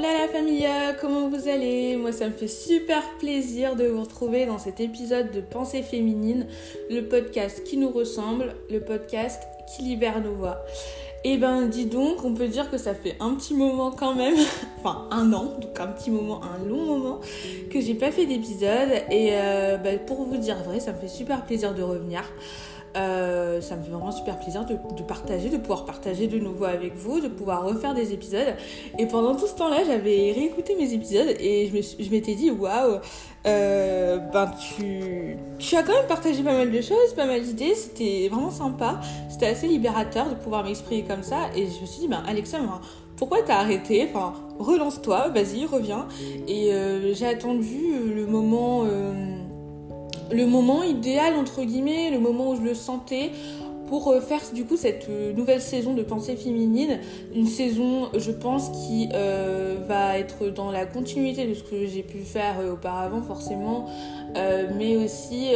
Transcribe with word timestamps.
Hola 0.00 0.26
la 0.26 0.28
familia, 0.28 0.94
comment 0.98 1.28
vous 1.28 1.46
allez? 1.46 1.94
Moi 1.96 2.10
ça 2.10 2.26
me 2.26 2.32
fait 2.32 2.48
super 2.48 3.02
plaisir 3.18 3.76
de 3.76 3.84
vous 3.84 4.00
retrouver 4.00 4.46
dans 4.46 4.58
cet 4.58 4.80
épisode 4.80 5.30
de 5.30 5.42
Pensée 5.42 5.82
féminine, 5.82 6.46
le 6.88 7.02
podcast 7.02 7.62
qui 7.64 7.76
nous 7.76 7.90
ressemble, 7.90 8.54
le 8.70 8.80
podcast 8.80 9.42
qui 9.68 9.82
libère 9.82 10.22
nos 10.22 10.32
voix. 10.32 10.56
Et 11.22 11.32
eh 11.32 11.36
ben 11.36 11.66
dis 11.66 11.84
donc, 11.84 12.24
on 12.24 12.32
peut 12.32 12.48
dire 12.48 12.70
que 12.70 12.78
ça 12.78 12.94
fait 12.94 13.14
un 13.20 13.34
petit 13.34 13.52
moment 13.52 13.90
quand 13.90 14.14
même, 14.14 14.36
enfin 14.78 15.06
un 15.10 15.34
an, 15.34 15.58
donc 15.60 15.78
un 15.78 15.88
petit 15.88 16.10
moment, 16.10 16.40
un 16.42 16.66
long 16.66 16.82
moment, 16.86 17.20
que 17.70 17.78
j'ai 17.82 17.92
pas 17.92 18.10
fait 18.10 18.24
d'épisode. 18.24 18.88
Et 19.10 19.32
euh, 19.32 19.76
bah, 19.76 19.98
pour 20.06 20.22
vous 20.22 20.38
dire 20.38 20.56
vrai, 20.62 20.80
ça 20.80 20.94
me 20.94 20.98
fait 20.98 21.08
super 21.08 21.44
plaisir 21.44 21.74
de 21.74 21.82
revenir. 21.82 22.22
Euh, 22.96 23.60
ça 23.60 23.76
me 23.76 23.82
fait 23.82 23.90
vraiment 23.90 24.10
super 24.10 24.38
plaisir 24.38 24.64
de, 24.64 25.02
partager, 25.02 25.48
de 25.48 25.58
pouvoir 25.58 25.84
partager 25.84 26.26
de 26.26 26.38
nouveau 26.38 26.64
avec 26.64 26.96
vous, 26.96 27.20
de 27.20 27.28
pouvoir 27.28 27.64
refaire 27.64 27.94
des 27.94 28.12
épisodes. 28.12 28.54
Et 28.98 29.06
pendant 29.06 29.36
tout 29.36 29.46
ce 29.46 29.54
temps-là, 29.54 29.84
j'avais 29.86 30.32
réécouté 30.32 30.74
mes 30.76 30.92
épisodes 30.92 31.28
et 31.38 31.70
je 31.98 32.10
m'étais 32.10 32.34
dit, 32.34 32.50
waouh, 32.50 32.98
euh, 33.46 34.18
ben 34.18 34.50
tu, 34.58 35.36
as 35.76 35.82
quand 35.82 35.94
même 35.94 36.06
partagé 36.08 36.42
pas 36.42 36.52
mal 36.52 36.70
de 36.70 36.80
choses, 36.80 37.14
pas 37.14 37.26
mal 37.26 37.42
d'idées, 37.42 37.74
c'était 37.74 38.28
vraiment 38.28 38.50
sympa, 38.50 39.00
c'était 39.30 39.46
assez 39.46 39.68
libérateur 39.68 40.28
de 40.28 40.34
pouvoir 40.34 40.64
m'exprimer 40.64 41.04
comme 41.04 41.22
ça. 41.22 41.48
Et 41.54 41.66
je 41.66 41.80
me 41.80 41.86
suis 41.86 42.00
dit, 42.00 42.08
ben 42.08 42.22
Alexa, 42.26 42.58
pourquoi 43.16 43.42
t'as 43.42 43.58
arrêté? 43.58 44.08
Enfin, 44.08 44.34
relance-toi, 44.58 45.28
vas-y, 45.28 45.64
reviens. 45.64 46.06
Et 46.48 46.72
euh, 46.72 47.14
j'ai 47.14 47.26
attendu 47.26 48.14
le 48.14 48.26
moment 48.26 48.84
le 50.32 50.46
moment 50.46 50.82
idéal, 50.82 51.34
entre 51.34 51.62
guillemets, 51.64 52.10
le 52.10 52.18
moment 52.18 52.50
où 52.50 52.56
je 52.56 52.62
le 52.62 52.74
sentais 52.74 53.30
pour 53.90 54.08
euh, 54.08 54.20
faire 54.20 54.40
du 54.54 54.64
coup 54.64 54.76
cette 54.76 55.08
euh, 55.10 55.32
nouvelle 55.32 55.60
saison 55.60 55.94
de 55.94 56.02
pensée 56.02 56.36
féminine, 56.36 57.00
une 57.34 57.48
saison 57.48 58.08
je 58.16 58.30
pense 58.30 58.70
qui 58.70 59.08
euh, 59.12 59.78
va 59.88 60.16
être 60.16 60.48
dans 60.48 60.70
la 60.70 60.86
continuité 60.86 61.46
de 61.48 61.54
ce 61.54 61.64
que 61.64 61.86
j'ai 61.86 62.04
pu 62.04 62.18
faire 62.18 62.54
auparavant 62.72 63.20
forcément, 63.20 63.86
mais 64.78 64.96
aussi 64.96 65.48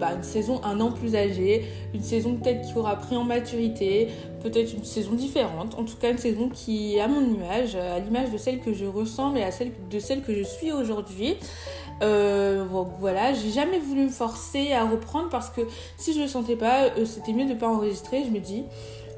bah, 0.00 0.12
une 0.16 0.22
saison 0.22 0.62
un 0.64 0.80
an 0.80 0.90
plus 0.90 1.14
âgée, 1.14 1.64
une 1.92 2.02
saison 2.02 2.36
peut-être 2.36 2.62
qui 2.66 2.78
aura 2.78 2.96
pris 2.96 3.14
en 3.14 3.24
maturité, 3.24 4.08
peut-être 4.42 4.72
une 4.72 4.84
saison 4.84 5.12
différente, 5.12 5.74
en 5.78 5.84
tout 5.84 5.96
cas 6.00 6.10
une 6.10 6.18
saison 6.18 6.48
qui 6.48 6.98
à 6.98 7.08
mon 7.08 7.20
image, 7.20 7.76
à 7.76 7.98
l'image 7.98 8.30
de 8.30 8.38
celle 8.38 8.60
que 8.60 8.72
je 8.72 8.86
ressens 8.86 9.36
et 9.36 9.44
à 9.44 9.50
celle 9.50 9.72
de 9.90 9.98
celle 9.98 10.22
que 10.22 10.34
je 10.34 10.44
suis 10.44 10.72
aujourd'hui. 10.72 11.36
Euh, 12.02 12.64
voilà, 12.98 13.32
j'ai 13.32 13.50
jamais 13.50 13.78
voulu 13.78 14.04
me 14.04 14.10
forcer 14.10 14.72
à 14.72 14.84
reprendre 14.84 15.28
parce 15.28 15.50
que 15.50 15.60
si 15.96 16.12
je 16.12 16.20
le 16.20 16.26
sentais 16.26 16.56
pas, 16.56 16.86
euh, 16.98 17.04
c'était 17.04 17.32
mieux 17.32 17.46
de 17.46 17.54
pas 17.54 17.68
enregistrer. 17.68 18.24
Je 18.24 18.30
me 18.30 18.40
dis, 18.40 18.64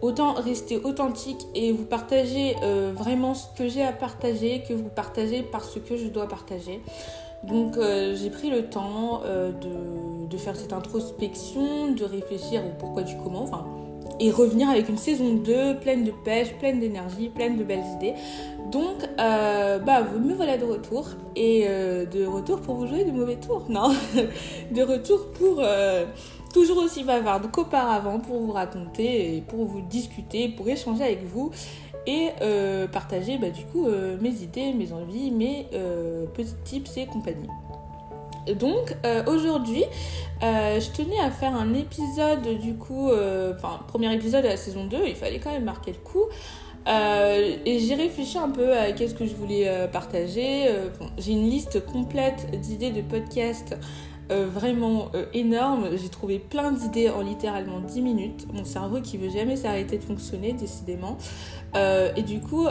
autant 0.03 0.35
rester 0.35 0.77
authentique 0.77 1.47
et 1.55 1.73
vous 1.73 1.85
partager 1.85 2.57
euh, 2.63 2.93
vraiment 2.95 3.35
ce 3.35 3.47
que 3.57 3.69
j'ai 3.69 3.83
à 3.83 3.93
partager 3.93 4.63
que 4.69 4.75
vous 4.75 4.91
partagez 4.91 5.43
parce 5.43 5.79
que 5.81 5.97
je 5.97 6.09
dois 6.09 6.29
partager. 6.29 6.81
Donc 7.43 7.75
j'ai 7.79 8.31
pris 8.31 8.49
le 8.49 8.71
temps 8.71 9.21
de, 9.21 10.39
faire 10.39 10.57
cette 10.57 10.73
introspection, 10.73 11.93
de 11.93 12.03
réfléchir 12.03 12.63
au 12.65 12.71
pourquoi 12.79 13.03
du 13.03 13.17
comment, 13.23 13.45
et 14.21 14.31
revenir 14.31 14.69
avec 14.69 14.89
une 14.89 14.97
saison 14.97 15.35
2 15.35 15.79
pleine 15.81 16.05
de 16.05 16.11
pêche, 16.11 16.53
pleine 16.55 16.81
d'énergie, 16.81 17.29
pleine 17.29 17.57
de 17.57 17.65
belles 17.65 17.85
idées. 17.97 18.15
Donc, 18.71 18.97
euh, 19.21 19.79
bah, 19.79 20.03
me 20.03 20.35
voilà 20.35 20.57
de 20.57 20.65
retour. 20.65 21.09
Et 21.37 21.65
euh, 21.69 22.07
de 22.07 22.25
retour 22.25 22.61
pour 22.61 22.77
vous 22.77 22.87
jouer 22.87 23.05
de 23.05 23.11
mauvais 23.11 23.37
tours, 23.37 23.67
non 23.69 23.93
De 24.73 24.83
retour 24.83 25.31
pour 25.33 25.59
euh, 25.61 26.07
toujours 26.53 26.79
aussi 26.79 27.05
bavarde 27.05 27.51
qu'auparavant, 27.51 28.21
pour 28.21 28.41
vous 28.41 28.53
raconter, 28.53 29.37
et 29.37 29.41
pour 29.41 29.65
vous 29.65 29.81
discuter, 29.81 30.49
pour 30.49 30.69
échanger 30.69 31.05
avec 31.05 31.25
vous 31.25 31.51
et 32.07 32.29
partager 32.93 33.39
bah, 33.39 33.49
du 33.49 33.65
coup 33.65 33.87
mes 34.21 34.43
idées, 34.43 34.75
mes 34.75 34.93
envies, 34.93 35.31
mes 35.31 35.67
petits 36.35 36.55
tips 36.63 36.99
et 36.99 37.07
compagnie. 37.07 37.49
Donc 38.53 38.95
aujourd'hui, 39.27 39.85
je 40.41 40.91
tenais 40.93 41.21
à 41.21 41.31
faire 41.31 41.55
un 41.55 41.75
épisode 41.75 42.59
du 42.61 42.75
coup, 42.75 43.11
enfin 43.55 43.81
premier 43.89 44.13
épisode 44.15 44.43
de 44.43 44.49
la 44.49 44.57
saison 44.57 44.85
2, 44.87 44.99
il 45.07 45.15
fallait 45.15 45.39
quand 45.39 45.51
même 45.51 45.65
marquer 45.65 45.93
le 45.93 45.99
coup. 45.99 46.25
Euh, 46.87 47.57
et 47.65 47.79
j'ai 47.79 47.95
réfléchi 47.95 48.37
un 48.37 48.51
peu 48.51 48.77
à 48.77 48.93
qu'est-ce 48.93 49.15
que 49.15 49.27
je 49.27 49.35
voulais 49.35 49.69
euh, 49.69 49.87
partager. 49.87 50.69
Euh, 50.69 50.89
j'ai 51.19 51.33
une 51.33 51.49
liste 51.49 51.85
complète 51.85 52.61
d'idées 52.61 52.91
de 52.91 53.03
podcasts 53.03 53.77
vraiment 54.31 55.13
énorme. 55.35 55.99
J'ai 56.03 56.09
trouvé 56.09 56.39
plein 56.39 56.73
d'idées 56.73 57.11
en 57.11 57.21
littéralement 57.21 57.81
10 57.81 58.01
minutes. 58.01 58.47
Mon 58.55 58.65
cerveau 58.65 59.03
qui 59.03 59.19
veut 59.19 59.29
jamais 59.29 59.55
s'arrêter 59.55 59.99
de 59.99 60.03
fonctionner, 60.03 60.55
décidément. 60.55 61.19
et 61.75 62.23
du 62.23 62.41
coup, 62.41 62.67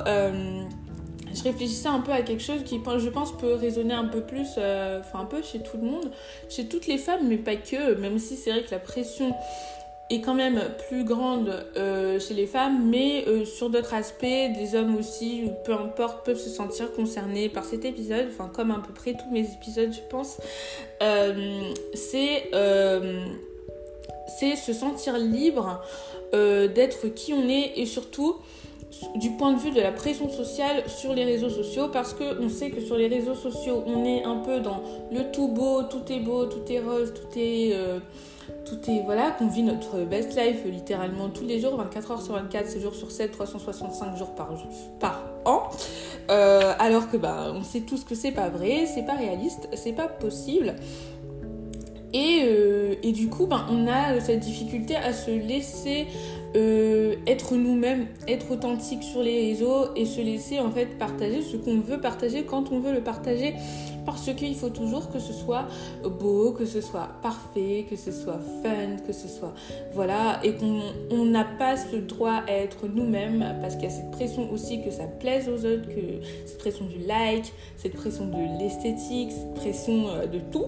je 1.34 1.44
réfléchissais 1.44 1.88
un 1.88 2.00
peu 2.00 2.12
à 2.12 2.22
quelque 2.22 2.44
chose 2.44 2.64
qui, 2.64 2.80
je 2.98 3.10
pense, 3.10 3.38
peut 3.38 3.54
résonner 3.54 3.94
un 3.94 4.06
peu 4.06 4.22
plus, 4.22 4.50
enfin 4.58 5.20
un 5.20 5.26
peu 5.26 5.42
chez 5.42 5.60
tout 5.60 5.78
le 5.78 5.84
monde, 5.84 6.12
chez 6.50 6.68
toutes 6.68 6.88
les 6.88 6.98
femmes, 6.98 7.28
mais 7.28 7.38
pas 7.38 7.56
que. 7.56 7.96
Même 7.96 8.20
si 8.20 8.36
c'est 8.36 8.52
vrai 8.52 8.64
que 8.64 8.72
la 8.72 8.80
pression 8.80 9.34
est 10.10 10.22
quand 10.22 10.34
même 10.34 10.62
plus 10.88 11.04
grande 11.04 11.66
euh, 11.78 12.20
chez 12.20 12.34
les 12.34 12.46
femmes, 12.46 12.90
mais 12.90 13.26
euh, 13.28 13.46
sur 13.46 13.70
d'autres 13.70 13.94
aspects, 13.94 14.22
des 14.22 14.76
hommes 14.76 14.96
aussi, 14.98 15.44
peu 15.66 15.74
importe, 15.74 16.26
peuvent 16.26 16.40
se 16.40 16.50
sentir 16.50 16.94
concernés 16.94 17.50
par 17.50 17.64
cet 17.64 17.86
épisode, 17.86 18.28
enfin 18.32 18.50
comme 18.54 18.72
à 18.72 18.82
peu 18.86 18.94
près 18.94 19.14
tous 19.14 19.32
mes 19.32 19.52
épisodes, 19.52 19.92
je 19.94 20.02
pense. 20.10 20.38
Euh, 21.02 21.62
c'est 21.94 22.52
c'est 24.40 24.56
se 24.56 24.74
sentir 24.74 25.18
libre 25.18 25.82
d'être 26.32 27.08
qui 27.10 27.34
on 27.34 27.48
est 27.48 27.74
et 27.76 27.86
surtout 27.86 28.38
du 29.16 29.32
point 29.32 29.54
de 29.54 29.60
vue 29.60 29.72
de 29.72 29.82
la 29.82 29.92
pression 29.92 30.30
sociale 30.30 30.84
sur 30.88 31.14
les 31.14 31.26
réseaux 31.26 31.50
sociaux 31.50 31.90
parce 31.92 32.14
que 32.14 32.42
on 32.42 32.50
sait 32.50 32.70
que 32.70 32.82
sur 32.82 32.98
les 32.98 33.08
réseaux 33.08 33.36
sociaux 33.36 33.84
on 33.86 34.06
est 34.06 34.24
un 34.24 34.38
peu 34.38 34.60
dans 34.60 34.82
le 35.12 35.32
tout 35.32 35.48
beau, 35.48 35.84
tout 35.84 36.04
est 36.12 36.20
beau, 36.20 36.46
tout 36.46 36.72
est 36.72 36.80
rose, 36.80 37.14
tout 37.14 37.38
est 37.38 37.76
tout 38.66 38.90
est 38.90 39.02
voilà 39.04 39.32
qu'on 39.32 39.48
vit 39.48 39.64
notre 39.64 40.00
best 40.00 40.38
life 40.38 40.64
littéralement 40.66 41.30
tous 41.30 41.46
les 41.46 41.60
jours 41.60 41.76
24 41.76 42.12
heures 42.12 42.22
sur 42.22 42.34
24 42.34 42.68
7 42.68 42.82
jours 42.82 42.96
sur 42.96 43.12
7 43.12 43.32
365 43.32 44.18
jours 44.18 44.36
par, 44.36 44.50
par 45.00 45.24
an. 45.46 45.64
Euh, 46.30 46.74
alors 46.80 47.10
que 47.10 47.18
bah 47.18 47.52
on 47.54 47.64
sait 47.64 47.82
tous 47.82 48.04
que 48.04 48.16
c'est 48.16 48.32
pas 48.32 48.50
vrai 48.50 48.86
c'est 48.86 49.06
pas 49.06 49.16
réaliste 49.16 49.70
c'est 49.74 49.94
pas 49.94 50.08
possible. 50.08 50.76
Et, 52.16 52.42
euh, 52.44 52.94
et, 53.02 53.12
du 53.12 53.28
coup, 53.28 53.48
ben, 53.48 53.66
on 53.72 53.88
a 53.88 54.20
cette 54.20 54.42
difficulté 54.42 54.96
à 54.96 55.14
se 55.14 55.32
laisser 55.32 56.06
euh, 56.56 57.16
être 57.28 57.56
nous-mêmes, 57.56 58.08
être 58.28 58.52
authentique 58.52 59.04
sur 59.04 59.24
les 59.24 59.50
réseaux 59.50 59.94
et 59.96 60.06
se 60.06 60.22
laisser 60.22 60.60
en 60.60 60.72
fait 60.72 60.98
partager 60.98 61.42
ce 61.42 61.58
qu'on 61.58 61.80
veut 61.80 62.00
partager 62.00 62.44
quand 62.44 62.72
on 62.72 62.80
veut 62.80 62.94
le 62.94 63.02
partager. 63.02 63.56
Parce 64.06 64.34
qu'il 64.34 64.56
faut 64.56 64.70
toujours 64.70 65.10
que 65.10 65.20
ce 65.20 65.32
soit 65.32 65.66
beau, 66.04 66.52
que 66.52 66.66
ce 66.66 66.82
soit 66.82 67.10
parfait, 67.22 67.86
que 67.90 67.96
ce 67.96 68.12
soit 68.12 68.40
fun, 68.62 68.98
que 69.08 69.14
ce 69.14 69.30
soit 69.30 69.54
voilà 69.94 70.42
et 70.44 70.56
qu'on 70.56 71.26
n'a 71.26 71.46
pas 71.46 71.78
ce 71.78 71.96
droit 71.96 72.44
à 72.48 72.52
être 72.52 72.88
nous-mêmes 72.88 73.58
parce 73.62 73.76
qu'il 73.76 73.86
y 73.86 73.88
a 73.88 73.92
cette 73.92 74.12
pression 74.12 74.52
aussi 74.52 74.84
que 74.84 74.92
ça 74.92 75.06
plaise 75.06 75.48
aux 75.48 75.66
autres, 75.66 75.88
que 75.88 76.20
cette 76.46 76.58
pression 76.58 76.86
du 76.86 77.00
like, 77.08 77.54
cette 77.78 77.94
pression 77.94 78.26
de 78.28 78.60
l'esthétique, 78.60 79.32
cette 79.32 79.54
pression 79.54 80.10
euh, 80.10 80.28
de 80.28 80.40
tout 80.52 80.68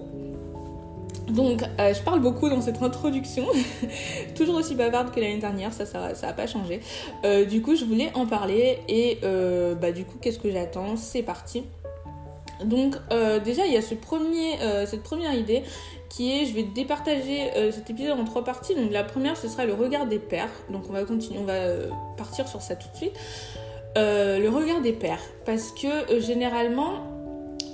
donc, 1.28 1.62
euh, 1.80 1.92
je 1.92 2.00
parle 2.02 2.20
beaucoup 2.20 2.48
dans 2.48 2.60
cette 2.60 2.80
introduction, 2.82 3.46
toujours 4.36 4.56
aussi 4.56 4.74
bavarde 4.74 5.12
que 5.12 5.18
l'année 5.18 5.38
dernière, 5.38 5.72
ça, 5.72 5.84
ça, 5.84 6.08
a 6.22 6.32
pas 6.32 6.46
changé. 6.46 6.80
Euh, 7.24 7.44
du 7.44 7.62
coup, 7.62 7.74
je 7.74 7.84
voulais 7.84 8.10
en 8.14 8.26
parler 8.26 8.78
et 8.88 9.18
euh, 9.24 9.74
bah, 9.74 9.90
du 9.90 10.04
coup, 10.04 10.18
qu'est-ce 10.20 10.38
que 10.38 10.50
j'attends? 10.50 10.96
C'est 10.96 11.22
parti. 11.22 11.64
Donc, 12.64 12.96
déjà, 13.44 13.66
il 13.66 13.72
y 13.72 13.76
a 13.76 13.82
cette 13.82 14.00
première 14.00 15.34
idée 15.34 15.62
qui 16.08 16.32
est, 16.32 16.46
je 16.46 16.54
vais 16.54 16.62
départager 16.62 17.50
cet 17.70 17.90
épisode 17.90 18.18
en 18.18 18.24
trois 18.24 18.44
parties. 18.44 18.74
Donc, 18.74 18.92
la 18.92 19.04
première, 19.04 19.36
ce 19.36 19.46
sera 19.46 19.66
le 19.66 19.74
regard 19.74 20.06
des 20.06 20.18
pères. 20.18 20.48
Donc, 20.70 20.84
on 20.88 20.94
va 20.94 21.04
continuer, 21.04 21.38
on 21.38 21.44
va 21.44 21.52
partir 22.16 22.48
sur 22.48 22.62
ça 22.62 22.74
tout 22.74 22.88
de 22.92 22.96
suite. 22.96 23.12
le 23.94 24.48
regard 24.48 24.80
des 24.80 24.94
pères, 24.94 25.20
parce 25.44 25.70
que 25.70 26.18
généralement, 26.18 27.15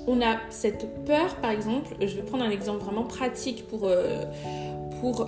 on 0.06 0.20
a 0.20 0.36
cette 0.50 1.04
peur, 1.04 1.36
par 1.36 1.50
exemple, 1.50 1.94
je 2.00 2.16
vais 2.16 2.22
prendre 2.22 2.44
un 2.44 2.50
exemple 2.50 2.82
vraiment 2.82 3.04
pratique 3.04 3.66
pour, 3.68 3.84
euh, 3.84 4.24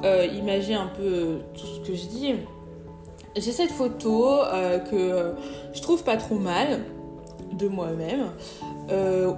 euh, 0.05 0.27
imaginer 0.27 0.77
un 0.77 0.87
peu 0.87 1.41
tout 1.55 1.67
ce 1.67 1.81
que 1.81 1.95
je 1.95 2.07
dis. 2.07 2.35
J'ai 3.37 3.53
cette 3.53 3.73
photo 3.73 4.41
euh, 4.43 4.79
que 4.79 5.35
je 5.73 5.83
trouve 5.83 6.05
pas 6.05 6.17
trop 6.17 6.37
mal 6.37 6.85
de 7.53 7.69
moi-même, 7.69 8.31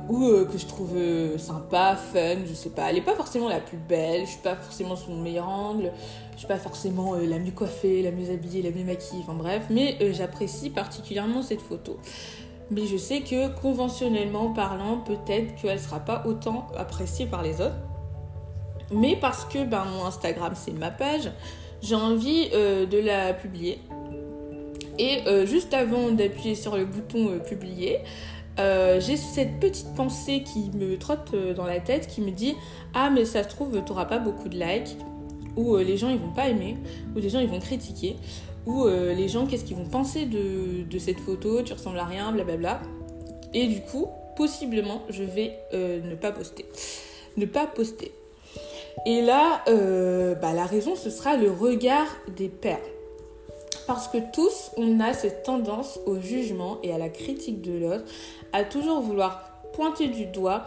ou 0.09 0.45
que 0.51 0.59
je 0.59 0.67
trouve 0.67 0.97
sympa, 1.39 1.97
fun, 1.97 2.45
je 2.47 2.55
sais 2.55 2.71
pas. 2.71 2.91
Elle 2.91 2.99
est 2.99 3.05
pas 3.05 3.15
forcément 3.15 3.49
la 3.49 3.61
plus 3.61 3.79
belle, 3.79 4.23
je 4.23 4.31
suis 4.33 4.43
pas 4.43 4.57
forcément 4.57 4.97
son 4.97 5.17
meilleur 5.17 5.49
angle, 5.49 5.93
je 6.33 6.39
suis 6.39 6.47
pas 6.47 6.59
forcément 6.59 7.15
la 7.15 7.39
mieux 7.39 7.53
coiffée, 7.53 8.03
la 8.03 8.11
mieux 8.11 8.31
habillée, 8.31 8.63
la 8.63 8.71
mieux 8.71 8.85
maquillée, 8.85 9.23
enfin 9.23 9.35
bref, 9.35 9.65
mais 9.71 9.97
j'apprécie 10.13 10.71
particulièrement 10.71 11.43
cette 11.43 11.61
photo 11.61 11.99
mais 12.71 12.87
je 12.87 12.97
sais 12.97 13.21
que 13.21 13.49
conventionnellement 13.61 14.53
parlant, 14.53 14.99
peut-être 14.99 15.55
qu'elle 15.57 15.79
sera 15.79 16.01
pas 16.01 16.25
autant 16.27 16.67
appréciée 16.77 17.27
par 17.27 17.43
les 17.43 17.61
autres. 17.61 17.77
Mais 18.91 19.17
parce 19.17 19.45
que 19.45 19.65
ben, 19.65 19.85
mon 19.85 20.05
Instagram, 20.05 20.53
c'est 20.55 20.73
ma 20.73 20.91
page, 20.91 21.31
j'ai 21.83 21.95
envie 21.95 22.49
euh, 22.55 22.87
de 22.87 22.99
la 22.99 23.33
publier. 23.33 23.79
Et 24.99 25.21
euh, 25.27 25.47
juste 25.47 25.75
avant 25.75 26.11
d'appuyer 26.11 26.55
sur 26.55 26.77
le 26.77 26.85
bouton 26.85 27.31
euh, 27.31 27.39
publier, 27.39 28.01
j'ai 28.59 29.17
cette 29.17 29.61
petite 29.61 29.95
pensée 29.95 30.43
qui 30.43 30.71
me 30.71 30.97
trotte 30.97 31.35
dans 31.55 31.67
la 31.67 31.79
tête 31.79 32.07
qui 32.07 32.23
me 32.23 32.31
dit 32.31 32.55
ah 32.95 33.11
mais 33.11 33.27
ça 33.27 33.43
se 33.43 33.51
trouve 33.51 33.73
tu 33.85 33.93
n'auras 33.93 34.07
pas 34.07 34.19
beaucoup 34.19 34.49
de 34.49 34.59
likes 34.59 34.97
ou 35.57 35.77
les 35.77 35.99
gens 35.99 36.09
ils 36.09 36.17
vont 36.17 36.33
pas 36.33 36.49
aimer 36.49 36.79
ou 37.15 37.19
les 37.19 37.29
gens 37.29 37.41
ils 37.41 37.49
vont 37.49 37.61
critiquer 37.61 38.17
ou 38.67 38.87
les 38.87 39.29
gens 39.29 39.47
qu'est-ce 39.47 39.65
qu'ils 39.65 39.77
vont 39.77 39.89
penser 39.89 40.27
de, 40.27 40.99
cette 40.99 41.21
photo 41.21 41.63
tu 41.63 41.73
ressembles 41.73 41.99
à 41.99 42.05
rien 42.05 42.33
blablabla. 42.33 42.81
Et 43.55 43.67
du 43.69 43.81
coup 43.81 44.09
possiblement 44.37 45.03
je 45.09 45.23
vais 45.23 45.59
ne 45.73 46.15
pas 46.15 46.33
poster. 46.33 46.67
Ne 47.37 47.47
pas 47.47 47.67
poster. 47.67 48.13
Et 49.05 49.21
là, 49.21 49.63
euh, 49.69 50.35
bah, 50.35 50.55
la 50.55 50.65
raison, 50.65 50.97
ce 50.97 51.11
sera 51.11 51.37
le 51.37 51.51
regard 51.51 52.07
des 52.37 52.49
pères. 52.49 52.79
Parce 53.87 54.09
que 54.09 54.19
tous, 54.33 54.71
on 54.77 55.01
a 55.01 55.13
cette 55.13 55.43
tendance 55.43 56.01
au 56.07 56.19
jugement 56.19 56.79
et 56.83 56.93
à 56.93 56.99
la 56.99 57.09
critique 57.09 57.61
de 57.61 57.79
l'autre, 57.79 58.05
à 58.53 58.65
toujours 58.65 59.01
vouloir 59.01 59.61
pointer 59.75 60.09
du 60.09 60.27
doigt 60.27 60.67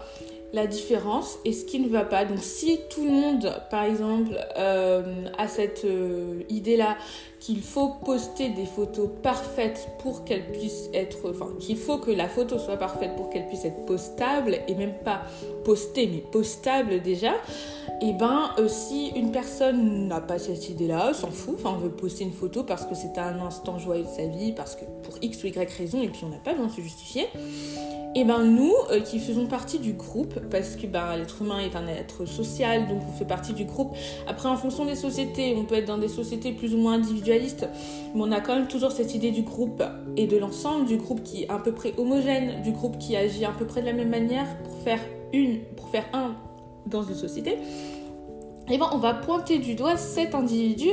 la 0.54 0.68
différence 0.68 1.38
et 1.46 1.54
ce 1.54 1.66
qui 1.66 1.80
ne 1.80 1.90
va 1.90 2.04
pas. 2.04 2.26
Donc 2.26 2.40
si 2.42 2.80
tout 2.90 3.04
le 3.04 3.12
monde, 3.12 3.62
par 3.70 3.84
exemple, 3.84 4.38
euh, 4.58 5.26
a 5.38 5.48
cette 5.48 5.86
euh, 5.86 6.44
idée-là 6.50 6.98
qu'il 7.40 7.62
faut 7.62 7.94
poster 8.04 8.50
des 8.50 8.66
photos 8.66 9.10
parfaites 9.24 9.88
pour 10.00 10.26
qu'elles 10.26 10.52
puissent 10.52 10.90
être, 10.94 11.32
enfin 11.32 11.48
qu'il 11.60 11.78
faut 11.78 11.98
que 11.98 12.12
la 12.12 12.28
photo 12.28 12.60
soit 12.60 12.76
parfaite 12.76 13.16
pour 13.16 13.30
qu'elle 13.30 13.48
puisse 13.48 13.64
être 13.64 13.86
postable 13.86 14.60
et 14.68 14.76
même 14.76 14.96
pas 15.06 15.22
postée 15.64 16.08
mais 16.08 16.24
postable 16.32 17.02
déjà, 17.02 17.32
et 18.02 18.10
eh 18.10 18.14
ben 18.14 18.50
euh, 18.60 18.68
si 18.68 19.10
une 19.16 19.32
personne 19.32 20.08
n'a 20.08 20.20
pas 20.20 20.38
cette 20.38 20.70
idée-là, 20.70 21.14
s'en 21.14 21.32
fout, 21.32 21.56
enfin 21.58 21.76
on 21.76 21.80
veut 21.80 21.90
poster 21.90 22.26
une 22.26 22.34
photo 22.34 22.64
parce 22.64 22.86
que 22.86 22.96
c'est 22.96 23.18
un 23.18 23.40
instant 23.40 23.80
joyeux 23.80 24.04
de 24.04 24.10
sa 24.10 24.26
vie, 24.26 24.52
parce 24.52 24.76
que 24.76 24.84
pour 25.04 25.16
x 25.22 25.44
ou 25.44 25.48
y 25.48 25.74
raison 25.78 26.02
et 26.02 26.10
puis 26.10 26.22
on 26.26 26.30
n'a 26.30 26.38
pas 26.38 26.52
besoin 26.52 26.68
de 26.68 26.74
se 26.74 26.82
justifier. 26.82 27.28
Et 28.16 28.24
ben 28.24 28.44
nous 28.44 28.74
euh, 28.92 29.02
qui 29.02 29.20
faisons 29.20 29.46
partie 29.46 29.78
du 29.78 29.94
groupe, 29.94 30.40
parce 30.50 30.76
que 30.76 30.88
ben, 30.88 31.16
l'être 31.16 31.44
humain 31.44 31.60
est 31.60 31.76
un 31.76 31.88
être 31.88 32.26
social, 32.26 32.88
donc 32.88 33.02
on 33.08 33.12
fait 33.12 33.26
partie 33.26 33.54
du 33.54 33.66
groupe. 33.66 33.96
Après 34.28 34.50
en 34.50 34.58
fonction 34.58 34.86
des 34.86 34.96
sociétés, 34.96 35.56
on 35.56 35.66
peut 35.66 35.76
être 35.76 35.86
dans 35.86 36.00
des 36.00 36.08
sociétés 36.08 36.52
plus 36.52 36.74
ou 36.74 36.80
moins 36.80 36.94
individualistes, 36.94 37.70
mais 38.16 38.22
on 38.22 38.32
a 38.32 38.42
quand 38.42 38.56
même 38.56 38.68
toujours 38.68 38.92
cette 38.92 39.14
idée 39.14 39.30
du 39.30 39.44
groupe 39.44 39.84
et 40.18 40.26
de 40.26 40.38
l'ensemble, 40.38 40.88
du 40.88 40.98
groupe 40.98 41.22
qui 41.22 41.44
est 41.44 41.50
à 41.52 41.60
peu 41.60 41.72
près 41.72 41.94
homogène, 41.98 42.64
du 42.64 42.72
groupe 42.72 42.98
qui 42.98 43.16
agit 43.16 43.46
à 43.46 43.52
peu 43.52 43.66
près 43.66 43.82
de 43.82 43.86
la 43.86 43.94
même 43.94 44.10
manière 44.10 44.48
pour 44.64 44.76
faire 44.80 45.00
une, 45.32 45.60
pour 45.76 45.90
faire 45.90 46.06
un 46.14 46.36
dans 46.88 47.04
une 47.04 47.16
société. 47.16 47.60
Et 48.72 48.78
ben 48.80 48.90
on 48.92 48.98
va 48.98 49.14
pointer 49.14 49.60
du 49.60 49.76
doigt 49.76 49.98
cet 49.98 50.34
individu 50.34 50.88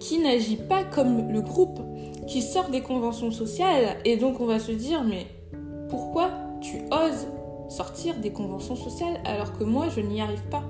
qui 0.00 0.18
n'agit 0.18 0.56
pas 0.56 0.84
comme 0.84 1.32
le 1.32 1.40
groupe, 1.40 1.80
qui 2.26 2.42
sort 2.42 2.68
des 2.68 2.82
conventions 2.82 3.30
sociales, 3.30 3.96
et 4.04 4.18
donc 4.18 4.38
on 4.40 4.46
va 4.46 4.58
se 4.58 4.72
dire 4.72 5.02
mais 5.02 5.26
pourquoi 5.88 6.30
sortir 7.68 8.16
des 8.16 8.32
conventions 8.32 8.76
sociales 8.76 9.20
alors 9.24 9.56
que 9.58 9.64
moi 9.64 9.86
je 9.94 10.00
n'y 10.00 10.20
arrive 10.20 10.42
pas. 10.50 10.62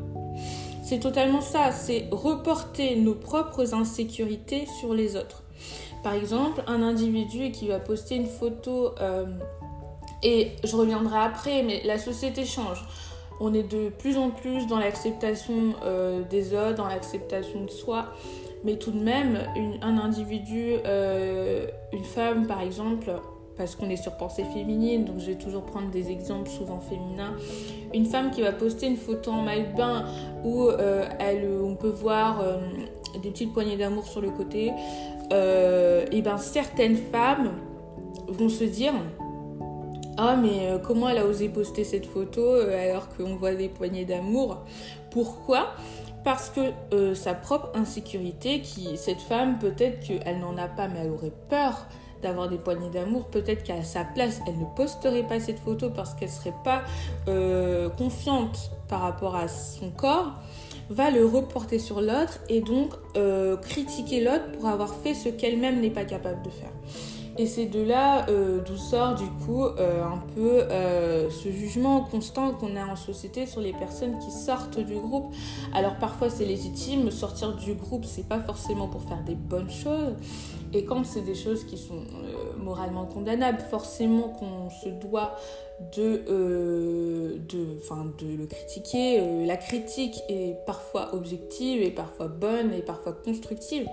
C'est 0.82 1.00
totalement 1.00 1.42
ça, 1.42 1.70
c'est 1.70 2.08
reporter 2.10 2.96
nos 2.96 3.14
propres 3.14 3.74
insécurités 3.74 4.66
sur 4.80 4.94
les 4.94 5.16
autres. 5.16 5.42
Par 6.02 6.14
exemple, 6.14 6.62
un 6.66 6.82
individu 6.82 7.50
qui 7.50 7.68
va 7.68 7.78
poster 7.78 8.16
une 8.16 8.26
photo, 8.26 8.94
euh, 9.00 9.26
et 10.22 10.52
je 10.64 10.74
reviendrai 10.74 11.18
après, 11.18 11.62
mais 11.62 11.82
la 11.84 11.98
société 11.98 12.44
change. 12.44 12.84
On 13.40 13.52
est 13.54 13.70
de 13.70 13.90
plus 13.90 14.16
en 14.16 14.30
plus 14.30 14.66
dans 14.66 14.78
l'acceptation 14.78 15.74
euh, 15.84 16.22
des 16.30 16.54
autres, 16.54 16.74
dans 16.74 16.88
l'acceptation 16.88 17.64
de 17.64 17.70
soi. 17.70 18.06
Mais 18.64 18.76
tout 18.76 18.90
de 18.90 18.98
même, 18.98 19.38
un 19.82 19.98
individu, 19.98 20.76
euh, 20.86 21.66
une 21.92 22.04
femme 22.04 22.46
par 22.46 22.60
exemple, 22.60 23.12
parce 23.58 23.74
qu'on 23.74 23.90
est 23.90 23.96
sur 23.96 24.12
pensée 24.12 24.44
féminine, 24.44 25.04
donc 25.04 25.18
je 25.18 25.26
vais 25.26 25.34
toujours 25.34 25.64
prendre 25.64 25.90
des 25.90 26.10
exemples 26.10 26.48
souvent 26.48 26.80
féminins. 26.80 27.34
Une 27.92 28.06
femme 28.06 28.30
qui 28.30 28.40
va 28.40 28.52
poster 28.52 28.86
une 28.86 28.96
photo 28.96 29.32
en 29.32 29.42
maillot 29.42 29.66
bain 29.76 30.06
où 30.44 30.68
euh, 30.68 31.06
elle, 31.18 31.46
on 31.62 31.74
peut 31.74 31.90
voir 31.90 32.40
euh, 32.40 32.58
des 33.20 33.30
petites 33.30 33.52
poignées 33.52 33.76
d'amour 33.76 34.06
sur 34.06 34.20
le 34.20 34.30
côté, 34.30 34.72
euh, 35.32 36.06
et 36.12 36.22
ben 36.22 36.38
certaines 36.38 36.96
femmes 36.96 37.50
vont 38.28 38.48
se 38.48 38.64
dire 38.64 38.94
ah 40.16 40.36
mais 40.36 40.80
comment 40.84 41.08
elle 41.08 41.18
a 41.18 41.26
osé 41.26 41.48
poster 41.48 41.84
cette 41.84 42.06
photo 42.06 42.42
alors 42.60 43.08
qu'on 43.08 43.36
voit 43.36 43.54
des 43.54 43.68
poignées 43.68 44.04
d'amour? 44.04 44.58
Pourquoi? 45.10 45.68
Parce 46.24 46.50
que 46.50 47.14
sa 47.14 47.34
propre 47.34 47.70
insécurité, 47.74 48.60
qui 48.60 48.96
cette 48.96 49.20
femme 49.20 49.58
peut-être 49.58 50.00
qu'elle 50.00 50.40
n'en 50.40 50.56
a 50.56 50.66
pas, 50.66 50.88
mais 50.88 51.00
elle 51.04 51.10
aurait 51.10 51.32
peur 51.48 51.86
d'avoir 52.22 52.48
des 52.48 52.58
poignées 52.58 52.90
d'amour, 52.90 53.26
peut-être 53.26 53.62
qu'à 53.62 53.82
sa 53.82 54.04
place, 54.04 54.40
elle 54.46 54.58
ne 54.58 54.64
posterait 54.76 55.22
pas 55.22 55.40
cette 55.40 55.58
photo 55.58 55.90
parce 55.90 56.14
qu'elle 56.14 56.30
serait 56.30 56.54
pas 56.64 56.82
euh, 57.28 57.88
confiante 57.90 58.70
par 58.88 59.00
rapport 59.00 59.36
à 59.36 59.48
son 59.48 59.90
corps, 59.90 60.32
va 60.90 61.10
le 61.10 61.26
reporter 61.26 61.78
sur 61.78 62.00
l'autre 62.00 62.40
et 62.48 62.62
donc 62.62 62.94
euh, 63.16 63.56
critiquer 63.56 64.24
l'autre 64.24 64.50
pour 64.52 64.68
avoir 64.68 64.94
fait 64.94 65.14
ce 65.14 65.28
qu'elle-même 65.28 65.80
n'est 65.80 65.90
pas 65.90 66.04
capable 66.04 66.42
de 66.42 66.50
faire. 66.50 66.70
Et 67.40 67.46
c'est 67.46 67.66
de 67.66 67.80
là 67.80 68.26
euh, 68.30 68.60
d'où 68.66 68.76
sort 68.76 69.14
du 69.14 69.26
coup 69.46 69.62
un 69.62 70.18
peu 70.34 70.64
ce 71.30 71.52
jugement 71.52 72.00
constant 72.00 72.50
qu'on 72.52 72.74
a 72.74 72.84
en 72.84 72.96
société 72.96 73.46
sur 73.46 73.60
les 73.60 73.72
personnes 73.72 74.18
qui 74.18 74.32
sortent 74.32 74.80
du 74.80 74.94
groupe. 74.94 75.32
Alors 75.72 75.96
parfois 75.96 76.30
c'est 76.30 76.46
légitime, 76.46 77.10
sortir 77.12 77.54
du 77.54 77.74
groupe 77.74 78.04
c'est 78.04 78.26
pas 78.26 78.40
forcément 78.40 78.88
pour 78.88 79.02
faire 79.02 79.22
des 79.24 79.36
bonnes 79.36 79.70
choses, 79.70 80.14
et 80.74 80.84
quand 80.84 81.04
c'est 81.04 81.22
des 81.22 81.34
choses 81.34 81.64
qui 81.64 81.78
sont 81.78 82.02
euh, 82.02 82.56
moralement 82.58 83.06
condamnables, 83.06 83.60
forcément 83.70 84.28
qu'on 84.28 84.70
se 84.70 84.88
doit 84.88 85.36
de, 85.96 86.22
euh, 86.28 87.38
de, 87.48 88.36
le 88.36 88.46
critiquer. 88.46 89.20
Euh, 89.20 89.46
la 89.46 89.56
critique 89.56 90.20
est 90.28 90.56
parfois 90.66 91.14
objective 91.14 91.82
et 91.82 91.90
parfois 91.90 92.28
bonne 92.28 92.72
et 92.72 92.82
parfois 92.82 93.12
constructive. 93.12 93.86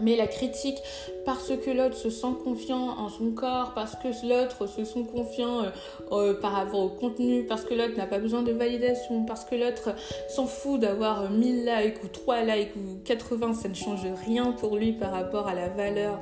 Mais 0.00 0.16
la 0.16 0.26
critique, 0.26 0.82
parce 1.24 1.52
que 1.56 1.70
l'autre 1.70 1.96
se 1.96 2.10
sent 2.10 2.34
confiant 2.42 2.98
en 2.98 3.08
son 3.08 3.30
corps, 3.30 3.72
parce 3.74 3.94
que 3.94 4.08
l'autre 4.26 4.66
se 4.66 4.84
sent 4.84 5.04
confiant 5.12 5.62
euh, 5.62 5.70
euh, 6.12 6.40
par 6.40 6.52
rapport 6.52 6.80
au 6.80 6.88
contenu, 6.88 7.44
parce 7.44 7.64
que 7.64 7.74
l'autre 7.74 7.96
n'a 7.96 8.06
pas 8.06 8.18
besoin 8.18 8.42
de 8.42 8.52
validation, 8.52 9.24
parce 9.24 9.44
que 9.44 9.54
l'autre 9.54 9.94
s'en 10.28 10.46
fout 10.46 10.80
d'avoir 10.80 11.30
1000 11.30 11.64
likes 11.64 12.02
ou 12.02 12.08
3 12.08 12.42
likes 12.42 12.74
ou 12.76 12.98
80, 13.04 13.54
ça 13.54 13.68
ne 13.68 13.74
change 13.74 14.06
rien 14.26 14.52
pour 14.52 14.76
lui 14.76 14.92
par 14.92 15.12
rapport 15.12 15.46
à 15.46 15.54
la 15.54 15.68
valeur 15.68 16.18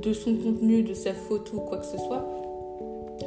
de 0.00 0.12
son 0.12 0.34
contenu, 0.36 0.82
de 0.82 0.94
sa 0.94 1.12
photo, 1.12 1.60
quoi 1.60 1.78
que 1.78 1.86
ce 1.86 1.98
soit 1.98 2.37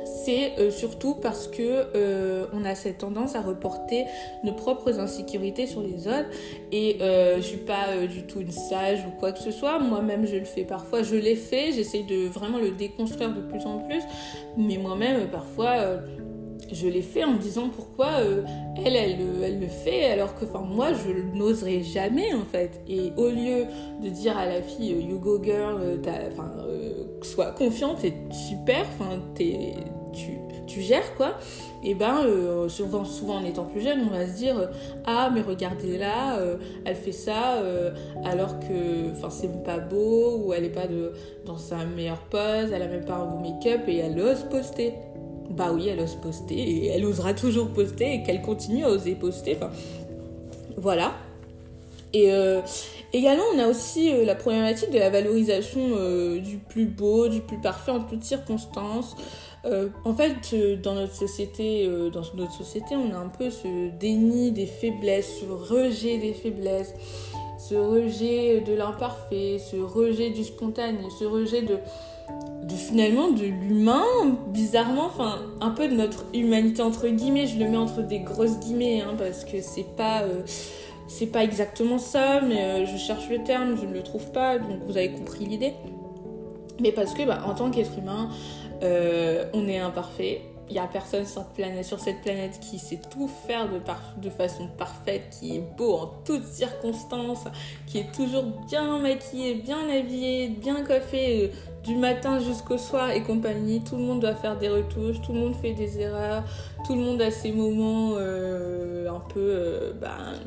c'est 0.06 0.54
euh, 0.60 0.72
surtout 0.72 1.16
parce 1.16 1.48
que 1.48 1.88
euh, 1.96 2.46
on 2.54 2.66
a 2.66 2.76
cette 2.76 3.00
tendance 3.00 3.36
à 3.36 3.42
reporter 3.42 4.06
nos 4.44 4.54
propres 4.54 5.00
insécurités 5.00 5.68
sur 5.68 5.82
les 5.82 6.08
autres. 6.08 6.30
Et 6.72 6.98
euh, 7.02 7.38
je 7.38 7.42
suis 7.42 7.58
pas 7.58 8.06
du 8.10 8.24
tout 8.24 8.42
une 8.42 8.52
sage 8.52 9.06
ou 9.08 9.20
quoi 9.20 9.32
que 9.32 9.40
ce 9.40 9.52
soit. 9.52 9.80
Moi-même 9.80 10.26
je 10.26 10.38
le 10.38 10.46
fais 10.46 10.64
parfois. 10.64 11.04
Je 11.04 11.16
l'ai 11.16 11.36
fait. 11.36 11.72
J'essaie 11.72 12.04
de 12.04 12.28
vraiment 12.28 12.60
le 12.60 12.72
déconstruire 12.72 13.34
de 13.34 13.42
plus 13.42 13.66
en 13.66 13.80
plus. 13.80 14.04
Mais 14.58 14.78
moi-même 14.78 15.28
parfois 15.30 16.02
je 16.72 16.88
l'ai 16.88 17.02
fait 17.02 17.26
en 17.26 17.32
me 17.32 17.38
disant 17.40 17.70
pourquoi 17.70 18.10
elle, 18.86 18.96
elle, 18.96 19.60
le 19.60 19.68
fait 19.68 20.06
alors 20.06 20.36
que 20.36 20.46
moi 20.46 20.90
je 20.94 21.38
n'oserais 21.38 21.84
jamais 21.84 22.34
en 22.34 22.46
fait. 22.46 22.82
Et 22.88 23.12
au 23.18 23.30
lieu 23.30 23.66
de 24.02 24.10
dire 24.10 24.38
à 24.38 24.46
la 24.46 24.62
fille 24.62 24.92
you 24.92 25.20
go 25.20 25.42
girl 25.44 26.00
enfin 26.32 26.52
sois 27.22 27.52
confiante 27.52 28.04
et 28.04 28.14
super 28.32 28.86
enfin 29.00 29.20
tu, 29.36 29.46
tu 30.68 30.82
gères 30.82 31.16
quoi. 31.16 31.38
Et 31.84 31.96
ben 31.96 32.20
euh, 32.26 32.70
souvent, 32.70 33.06
souvent 33.06 33.38
en 33.38 33.44
étant 33.44 33.66
plus 33.66 33.82
jeune 33.82 34.02
on 34.08 34.12
va 34.12 34.28
se 34.28 34.34
dire 34.34 34.58
euh, 34.58 34.68
ah 35.06 35.32
mais 35.34 35.42
regardez 35.42 35.98
là 35.98 36.38
euh, 36.38 36.58
elle 36.86 36.96
fait 36.96 37.12
ça 37.12 37.64
alors 38.24 38.60
que 38.60 39.14
c'est 39.30 39.64
pas 39.64 39.80
beau 39.80 40.38
ou 40.38 40.54
elle 40.54 40.66
est 40.66 40.70
pas 40.70 40.88
dans 41.46 41.58
sa 41.58 41.86
meilleure 41.86 42.22
pose 42.30 42.72
elle 42.72 42.82
a 42.82 42.88
même 42.88 43.06
pas 43.06 43.16
un 43.16 43.26
beau 43.26 43.40
make-up 43.40 43.82
et 43.88 43.98
elle 43.98 44.20
ose 44.20 44.46
poster. 44.50 44.94
Bah 45.50 45.72
oui 45.74 45.90
elle 45.90 46.00
ose 46.00 46.16
poster 46.16 46.58
et 46.58 46.88
elle 46.88 47.06
osera 47.06 47.34
toujours 47.34 47.70
poster 47.70 48.14
et 48.14 48.24
qu'elle 48.24 48.42
continue 48.42 48.86
à 48.86 48.90
oser 48.90 49.16
poster 49.16 49.58
enfin 49.58 49.72
voilà 50.78 51.14
et 52.14 52.32
également 53.14 53.44
on 53.56 53.60
a 53.60 53.68
aussi 53.68 54.12
la 54.26 54.36
problématique 54.36 54.92
de 54.92 55.00
la 55.00 55.10
valorisation 55.10 55.82
du 56.40 56.58
plus 56.58 56.86
beau 56.86 57.28
du 57.28 57.42
plus 57.42 57.60
parfait 57.60 57.92
en 57.92 58.02
toutes 58.02 58.24
circonstances 58.24 59.16
euh, 59.66 59.90
en 60.06 60.14
fait, 60.14 60.54
euh, 60.54 60.76
dans 60.76 60.96
notre 60.96 61.14
société, 61.14 61.86
euh, 61.86 62.10
dans 62.10 62.24
notre 62.36 62.54
société, 62.54 62.96
on 62.96 63.14
a 63.14 63.18
un 63.18 63.30
peu 63.30 63.52
ce 63.52 63.90
déni 64.00 64.52
des 64.52 64.66
faiblesses, 64.66 65.40
ce 65.42 65.46
rejet 65.46 66.18
des 66.18 66.34
faiblesses, 66.34 66.94
ce 67.60 67.76
rejet 67.76 68.62
de 68.62 68.74
l'imparfait, 68.74 69.60
ce 69.60 69.78
rejet 69.78 70.32
du 70.32 70.44
spontané, 70.44 71.04
ce 71.20 71.26
rejet 71.26 71.62
de, 71.62 71.78
finalement 72.76 73.30
de 73.30 73.44
l'humain, 73.44 74.04
bizarrement, 74.48 75.06
enfin 75.06 75.40
un 75.60 75.70
peu 75.70 75.88
de 75.88 75.94
notre 75.94 76.26
humanité 76.34 76.82
entre 76.82 77.08
guillemets. 77.08 77.46
Je 77.46 77.60
le 77.60 77.70
mets 77.70 77.78
entre 77.78 78.02
des 78.02 78.20
grosses 78.20 78.60
guillemets 78.60 79.02
hein, 79.02 79.14
parce 79.16 79.46
que 79.46 79.62
c'est 79.62 79.96
pas 79.96 80.24
c'est 81.12 81.28
pas 81.28 81.44
exactement 81.44 81.98
ça, 81.98 82.42
mais 82.42 82.86
je 82.86 82.98
cherche 82.98 83.30
le 83.30 83.44
terme, 83.44 83.78
je 83.80 83.86
ne 83.86 83.94
le 83.94 84.02
trouve 84.02 84.32
pas, 84.32 84.58
donc 84.58 84.80
vous 84.86 84.98
avez 84.98 85.12
compris 85.12 85.46
l'idée. 85.46 85.74
Mais 86.80 86.92
parce 86.92 87.14
que 87.14 87.24
bah, 87.24 87.44
en 87.46 87.54
tant 87.54 87.70
qu'être 87.70 87.98
humain, 87.98 88.30
euh, 88.82 89.46
on 89.54 89.68
est 89.68 89.78
imparfait 89.78 90.42
il 90.72 90.76
n'y 90.76 90.80
a 90.80 90.88
personne 90.88 91.26
sur 91.26 92.00
cette, 92.00 92.22
planète, 92.22 92.60
qui 92.62 92.80
sait 92.80 93.02
tout 93.12 93.28
faire 93.28 93.68
de, 94.18 94.30
façon 94.30 94.68
parfaite, 94.78 95.24
qui 95.38 95.58
est 95.58 95.64
beau 95.78 95.96
en 95.96 96.08
toutes 96.26 96.46
circonstances, 96.46 97.44
qui 97.88 98.00
est 98.00 98.12
toujours 98.16 98.46
bien 98.70 98.98
maquillé, 99.00 99.56
bien 99.56 99.80
habillé, 99.90 100.48
bien 100.48 100.82
coiffé, 100.86 101.44
euh, 101.44 101.48
du 101.84 101.96
matin 101.96 102.40
jusqu'au 102.40 102.78
soir 102.78 103.10
et 103.12 103.22
compagnie. 103.22 103.84
Tout 103.84 103.98
le 103.98 104.04
monde 104.04 104.22
doit 104.22 104.36
faire 104.36 104.58
des 104.58 104.70
retouches, 104.70 105.22
tout 105.22 105.34
le 105.34 105.40
monde 105.40 105.56
fait 105.56 105.74
des 105.74 106.00
erreurs, 106.00 106.44
tout 106.86 106.96
le 106.96 107.02
monde 107.02 107.22
a 107.22 107.32
ses 107.32 107.52
moments 107.52 108.12
euh, 108.14 109.10
un 109.10 109.20
peu, 109.20 109.40
euh, 109.40 109.92
ben, 110.00 110.40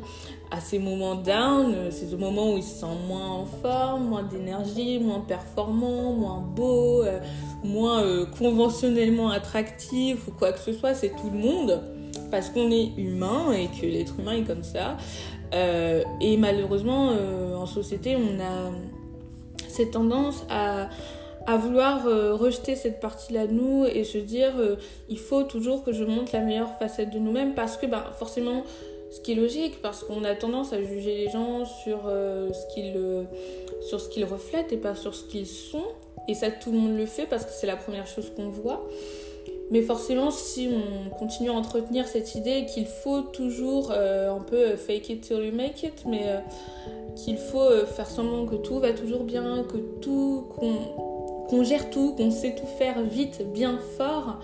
à 0.56 0.61
ses 0.61 0.78
moments 0.78 1.14
down, 1.16 1.75
ces 1.90 2.14
moments 2.16 2.52
où 2.54 2.56
il 2.56 2.62
se 2.62 2.80
sent 2.80 2.96
moins 3.08 3.30
en 3.30 3.46
forme, 3.46 4.08
moins 4.08 4.23
d'énergie, 4.23 4.99
moins 4.99 5.20
performant, 5.20 6.12
moins 6.12 6.40
beau, 6.40 7.02
euh, 7.02 7.18
moins 7.64 8.04
conventionnellement 8.38 9.30
attractif 9.30 10.28
ou 10.28 10.30
quoi 10.32 10.52
que 10.52 10.61
ce 10.61 10.73
soit. 10.73 10.94
C'est 10.94 11.11
tout 11.11 11.30
le 11.32 11.38
monde 11.38 11.82
parce 12.30 12.50
qu'on 12.50 12.70
est 12.70 12.92
humain 12.96 13.52
et 13.52 13.68
que 13.68 13.87
l'être 13.87 14.14
humain 14.18 14.32
est 14.32 14.44
comme 14.44 14.64
ça. 14.64 14.96
et 16.20 16.37
malheureusement, 16.37 17.12
en 17.56 17.66
société, 17.66 18.16
on 18.16 18.40
a 18.40 18.73
cette 19.68 19.92
tendance 19.92 20.44
à 20.50 20.88
à 21.46 21.56
vouloir 21.56 22.06
euh, 22.06 22.34
rejeter 22.34 22.75
cette 22.75 23.00
partie-là 23.00 23.46
de 23.46 23.52
nous 23.52 23.84
et 23.84 24.04
se 24.04 24.18
dire 24.18 24.52
euh, 24.58 24.76
il 25.08 25.18
faut 25.18 25.42
toujours 25.42 25.84
que 25.84 25.92
je 25.92 26.04
montre 26.04 26.30
la 26.32 26.40
meilleure 26.40 26.76
facette 26.78 27.11
de 27.11 27.18
nous-mêmes 27.18 27.54
parce 27.54 27.76
que 27.76 27.87
bah, 27.87 28.12
forcément 28.18 28.64
ce 29.14 29.21
qui 29.21 29.33
est 29.33 29.37
logique 29.37 29.80
parce 29.80 30.02
qu'on 30.02 30.25
a 30.25 30.35
tendance 30.35 30.73
à 30.73 30.83
juger 30.83 31.16
les 31.16 31.30
gens 31.30 31.64
sur 31.64 32.00
euh, 32.06 32.50
ce 32.52 32.75
qu'ils 32.75 32.94
sur 33.88 34.00
ce 34.00 34.09
qu'ils 34.09 34.25
reflètent 34.25 34.73
et 34.73 34.76
pas 34.76 34.94
sur 34.94 35.14
ce 35.14 35.25
qu'ils 35.25 35.47
sont. 35.47 35.85
Et 36.26 36.35
ça 36.35 36.50
tout 36.50 36.73
le 36.73 36.78
monde 36.78 36.97
le 36.97 37.06
fait 37.06 37.26
parce 37.26 37.44
que 37.44 37.52
c'est 37.52 37.66
la 37.66 37.76
première 37.76 38.06
chose 38.06 38.33
qu'on 38.35 38.49
voit. 38.49 38.88
Mais 39.71 39.83
forcément 39.83 40.30
si 40.30 40.68
on 40.68 41.11
continue 41.11 41.50
à 41.50 41.52
entretenir 41.52 42.09
cette 42.09 42.35
idée 42.35 42.66
qu'il 42.66 42.87
faut 42.87 43.21
toujours 43.21 43.92
un 43.92 44.40
peu 44.40 44.76
fake 44.76 45.11
it 45.11 45.21
till 45.23 45.44
you 45.44 45.52
make 45.52 45.83
it 45.83 46.04
mais 46.06 46.26
qu'il 47.16 47.38
faut 47.38 47.71
faire 47.87 48.11
semblant 48.11 48.47
que 48.47 48.56
tout 48.56 48.78
va 48.78 48.92
toujours 48.92 49.25
bien 49.25 49.64
que 49.64 49.78
tout 50.00 50.47
qu'on 51.49 51.62
gère 51.62 51.90
tout, 51.90 52.14
qu'on 52.16 52.30
sait 52.30 52.54
tout 52.54 52.66
faire 52.66 53.02
vite, 53.02 53.42
bien 53.52 53.78
fort, 53.97 54.38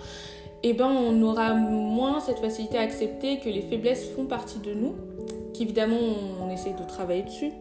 eh 0.63 0.73
ben 0.73 0.87
on 0.87 1.21
aura 1.23 1.53
moins 1.53 2.19
cette 2.19 2.39
facilité 2.39 2.77
à 2.77 2.81
accepter 2.81 3.39
que 3.39 3.49
les 3.49 3.61
faiblesses 3.61 4.09
font 4.15 4.25
partie 4.25 4.59
de 4.59 4.73
nous, 4.73 4.95
qu'évidemment 5.53 5.97
on, 6.41 6.49
essaye 6.51 6.73
de 6.73 6.87
travailler 6.87 7.23
dessus, 7.23 7.51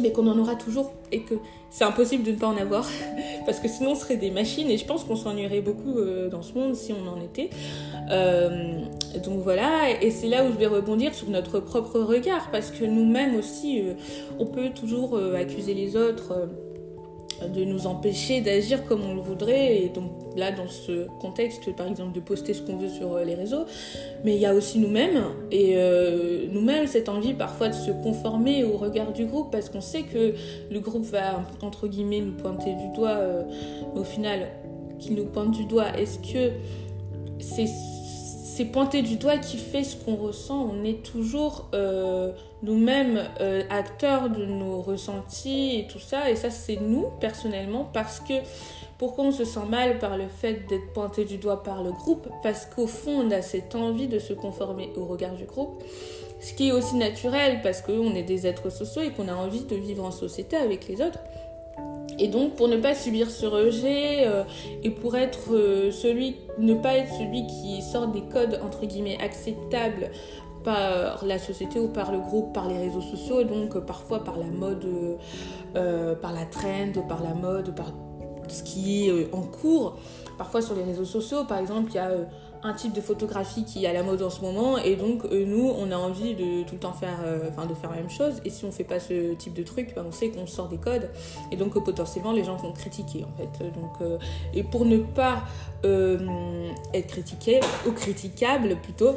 mais 0.00 0.10
qu'on 0.10 0.26
en 0.26 0.38
aura 0.38 0.56
toujours 0.56 0.92
et 1.12 1.20
que 1.20 1.34
c'est 1.70 1.84
impossible 1.84 2.24
de 2.24 2.32
ne 2.32 2.36
pas 2.36 2.48
en 2.48 2.56
avoir 2.56 2.88
parce 3.46 3.60
que 3.60 3.68
sinon 3.68 3.92
on 3.92 3.94
serait 3.94 4.16
des 4.16 4.30
machines 4.30 4.70
et 4.70 4.78
je 4.78 4.84
pense 4.86 5.04
qu'on 5.04 5.16
s'ennuierait 5.16 5.60
beaucoup 5.60 5.98
euh, 5.98 6.28
dans 6.28 6.42
ce 6.42 6.54
monde 6.54 6.74
si 6.74 6.92
on 6.92 7.08
en 7.08 7.20
était. 7.20 7.50
Euh, 8.10 8.80
donc 9.24 9.40
voilà, 9.42 9.90
et 10.02 10.10
c'est 10.10 10.28
là 10.28 10.44
où 10.44 10.52
je 10.52 10.58
vais 10.58 10.66
rebondir 10.66 11.14
sur 11.14 11.28
notre 11.28 11.60
propre 11.60 12.00
regard 12.00 12.50
parce 12.50 12.70
que 12.70 12.84
nous-mêmes 12.84 13.36
aussi, 13.36 13.80
euh, 13.80 13.94
on 14.38 14.46
peut 14.46 14.70
toujours 14.70 15.18
accuser 15.36 15.74
les 15.74 15.96
autres 15.96 16.48
de 17.42 17.64
nous 17.64 17.86
empêcher 17.86 18.40
d'agir 18.40 18.84
comme 18.86 19.02
on 19.04 19.14
le 19.14 19.20
voudrait. 19.20 19.82
Et 19.82 19.88
donc 19.88 20.10
là, 20.36 20.52
dans 20.52 20.68
ce 20.68 21.06
contexte, 21.20 21.74
par 21.74 21.86
exemple, 21.86 22.12
de 22.12 22.20
poster 22.20 22.54
ce 22.54 22.62
qu'on 22.62 22.76
veut 22.76 22.88
sur 22.88 23.14
euh, 23.14 23.24
les 23.24 23.34
réseaux, 23.34 23.64
mais 24.24 24.34
il 24.34 24.40
y 24.40 24.46
a 24.46 24.54
aussi 24.54 24.78
nous-mêmes. 24.78 25.22
Et 25.50 25.74
euh, 25.76 26.46
nous-mêmes, 26.50 26.86
cette 26.86 27.08
envie 27.08 27.34
parfois 27.34 27.68
de 27.68 27.74
se 27.74 27.90
conformer 27.90 28.64
au 28.64 28.76
regard 28.76 29.12
du 29.12 29.26
groupe, 29.26 29.50
parce 29.50 29.68
qu'on 29.68 29.80
sait 29.80 30.02
que 30.02 30.34
le 30.70 30.80
groupe 30.80 31.04
va, 31.04 31.44
entre 31.62 31.88
guillemets, 31.88 32.20
nous 32.20 32.34
pointer 32.34 32.74
du 32.74 32.88
doigt. 32.94 33.16
Euh, 33.16 33.42
au 33.94 34.04
final, 34.04 34.48
qu'il 34.98 35.14
nous 35.14 35.26
pointe 35.26 35.50
du 35.50 35.64
doigt, 35.64 35.96
est-ce 35.96 36.18
que 36.18 36.52
c'est 37.38 37.66
c'est 37.66 38.64
pointer 38.64 39.02
du 39.02 39.16
doigt 39.16 39.36
qui 39.36 39.58
fait 39.58 39.84
ce 39.84 39.96
qu'on 39.96 40.16
ressent? 40.16 40.70
On 40.72 40.82
est 40.82 41.02
toujours 41.02 41.68
nous-mêmes 42.62 43.22
euh, 43.40 43.62
acteurs 43.70 44.30
de 44.30 44.44
nos 44.44 44.80
ressentis 44.80 45.78
et 45.78 45.86
tout 45.86 45.98
ça. 45.98 46.30
Et 46.30 46.36
ça, 46.36 46.50
c'est 46.50 46.80
nous, 46.80 47.06
personnellement, 47.20 47.88
parce 47.92 48.20
que 48.20 48.34
pourquoi 48.98 49.24
on 49.24 49.32
se 49.32 49.44
sent 49.44 49.66
mal 49.68 49.98
par 49.98 50.16
le 50.16 50.26
fait 50.28 50.66
d'être 50.68 50.92
pointé 50.92 51.24
du 51.24 51.36
doigt 51.36 51.62
par 51.62 51.82
le 51.82 51.92
groupe 51.92 52.28
Parce 52.42 52.66
qu'au 52.66 52.86
fond, 52.86 53.26
on 53.26 53.30
a 53.30 53.42
cette 53.42 53.74
envie 53.74 54.08
de 54.08 54.18
se 54.18 54.32
conformer 54.32 54.90
au 54.96 55.04
regard 55.04 55.34
du 55.34 55.44
groupe. 55.44 55.82
Ce 56.40 56.52
qui 56.54 56.68
est 56.68 56.72
aussi 56.72 56.96
naturel 56.96 57.60
parce 57.62 57.82
qu'on 57.82 58.14
est 58.14 58.22
des 58.22 58.46
êtres 58.46 58.70
sociaux 58.70 59.02
et 59.02 59.10
qu'on 59.10 59.28
a 59.28 59.34
envie 59.34 59.64
de 59.64 59.76
vivre 59.76 60.04
en 60.04 60.10
société 60.10 60.56
avec 60.56 60.86
les 60.88 61.02
autres. 61.02 61.18
Et 62.18 62.28
donc, 62.28 62.54
pour 62.54 62.68
ne 62.68 62.78
pas 62.78 62.94
subir 62.94 63.30
ce 63.30 63.44
rejet 63.44 64.26
euh, 64.26 64.44
et 64.82 64.90
pour 64.90 65.16
être 65.16 65.52
euh, 65.52 65.90
celui, 65.90 66.36
ne 66.58 66.74
pas 66.74 66.96
être 66.96 67.12
celui 67.12 67.46
qui 67.46 67.82
sort 67.82 68.08
des 68.08 68.22
codes 68.22 68.58
entre 68.64 68.86
guillemets 68.86 69.18
acceptables 69.20 70.10
par 70.66 71.24
la 71.24 71.38
société 71.38 71.80
ou 71.80 71.88
par 71.88 72.12
le 72.12 72.18
groupe, 72.18 72.52
par 72.52 72.68
les 72.68 72.76
réseaux 72.76 73.00
sociaux, 73.00 73.40
et 73.40 73.46
donc 73.46 73.74
euh, 73.74 73.80
parfois 73.80 74.22
par 74.22 74.36
la 74.36 74.46
mode, 74.46 74.86
par 76.20 76.32
la 76.32 76.44
trend, 76.44 76.92
par 77.08 77.22
la 77.22 77.34
mode, 77.34 77.74
par 77.74 77.92
ce 78.48 78.62
qui 78.62 79.08
est 79.08 79.32
en 79.32 79.42
cours. 79.42 79.96
Parfois 80.36 80.60
sur 80.60 80.74
les 80.74 80.84
réseaux 80.84 81.04
sociaux, 81.04 81.44
par 81.44 81.58
exemple, 81.58 81.90
il 81.92 81.94
y 81.94 81.98
a 81.98 82.10
un 82.66 82.72
type 82.72 82.92
de 82.92 83.00
photographie 83.00 83.64
qui 83.64 83.84
est 83.84 83.88
à 83.88 83.92
la 83.92 84.02
mode 84.02 84.22
en 84.22 84.30
ce 84.30 84.40
moment 84.40 84.78
et 84.78 84.96
donc 84.96 85.24
euh, 85.24 85.44
nous 85.46 85.72
on 85.78 85.90
a 85.92 85.96
envie 85.96 86.34
de 86.34 86.64
tout 86.64 86.74
le 86.74 86.80
temps 86.80 86.92
faire 86.92 87.18
euh, 87.24 87.48
enfin 87.48 87.66
de 87.66 87.74
faire 87.74 87.90
la 87.90 87.96
même 87.96 88.10
chose 88.10 88.40
et 88.44 88.50
si 88.50 88.64
on 88.64 88.72
fait 88.72 88.84
pas 88.84 88.98
ce 88.98 89.34
type 89.34 89.54
de 89.54 89.62
truc 89.62 89.94
ben, 89.94 90.04
on 90.06 90.12
sait 90.12 90.30
qu'on 90.30 90.46
sort 90.46 90.68
des 90.68 90.78
codes 90.78 91.08
et 91.52 91.56
donc 91.56 91.76
euh, 91.76 91.80
potentiellement 91.80 92.32
les 92.32 92.44
gens 92.44 92.56
vont 92.56 92.72
critiquer 92.72 93.24
en 93.24 93.36
fait 93.36 93.72
donc 93.72 94.20
et 94.52 94.64
pour 94.64 94.84
ne 94.84 94.98
pas 94.98 95.44
être 95.84 97.06
critiqué 97.06 97.60
ou 97.86 97.92
critiquable 97.92 98.76
plutôt 98.82 99.14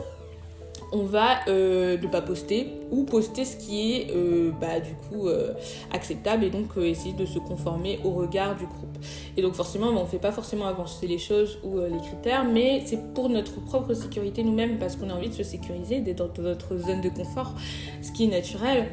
on 0.91 1.03
va 1.03 1.47
euh, 1.47 1.97
ne 1.97 2.07
pas 2.07 2.21
poster 2.21 2.67
ou 2.91 3.03
poster 3.03 3.45
ce 3.45 3.57
qui 3.57 3.93
est 3.93 4.07
euh, 4.11 4.51
bah, 4.59 4.79
du 4.79 4.93
coup 4.93 5.27
euh, 5.27 5.53
acceptable 5.91 6.43
et 6.43 6.49
donc 6.49 6.77
essayer 6.77 7.13
de 7.13 7.25
se 7.25 7.39
conformer 7.39 7.99
au 8.03 8.11
regard 8.11 8.55
du 8.55 8.65
groupe. 8.65 8.97
Et 9.37 9.41
donc 9.41 9.53
forcément, 9.53 9.87
on 9.87 10.03
ne 10.03 10.07
fait 10.07 10.19
pas 10.19 10.31
forcément 10.31 10.65
avancer 10.65 11.07
les 11.07 11.19
choses 11.19 11.59
ou 11.63 11.79
les 11.79 11.99
critères, 11.99 12.45
mais 12.45 12.83
c'est 12.85 13.13
pour 13.13 13.29
notre 13.29 13.59
propre 13.61 13.93
sécurité 13.93 14.43
nous-mêmes 14.43 14.77
parce 14.77 14.95
qu'on 14.95 15.09
a 15.09 15.13
envie 15.13 15.29
de 15.29 15.33
se 15.33 15.43
sécuriser, 15.43 16.01
d'être 16.01 16.33
dans 16.33 16.43
notre 16.43 16.77
zone 16.77 17.01
de 17.01 17.09
confort, 17.09 17.53
ce 18.01 18.11
qui 18.11 18.25
est 18.25 18.27
naturel. 18.27 18.87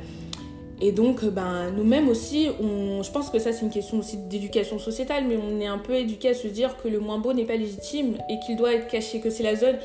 Et 0.80 0.92
donc, 0.92 1.24
ben, 1.24 1.70
nous-mêmes 1.70 2.08
aussi, 2.08 2.48
on, 2.60 3.02
je 3.02 3.10
pense 3.10 3.30
que 3.30 3.38
ça 3.38 3.52
c'est 3.52 3.64
une 3.64 3.70
question 3.70 3.98
aussi 3.98 4.18
d'éducation 4.18 4.78
sociétale, 4.78 5.24
mais 5.26 5.38
on 5.38 5.58
est 5.58 5.66
un 5.66 5.78
peu 5.78 5.94
éduqué 5.94 6.30
à 6.30 6.34
se 6.34 6.48
dire 6.48 6.76
que 6.76 6.88
le 6.88 7.00
moins 7.00 7.18
beau 7.18 7.32
n'est 7.32 7.46
pas 7.46 7.56
légitime 7.56 8.18
et 8.28 8.38
qu'il 8.44 8.56
doit 8.56 8.74
être 8.74 8.86
caché, 8.86 9.20
que 9.20 9.30
c'est 9.30 9.42
la 9.42 9.56
zone 9.56 9.76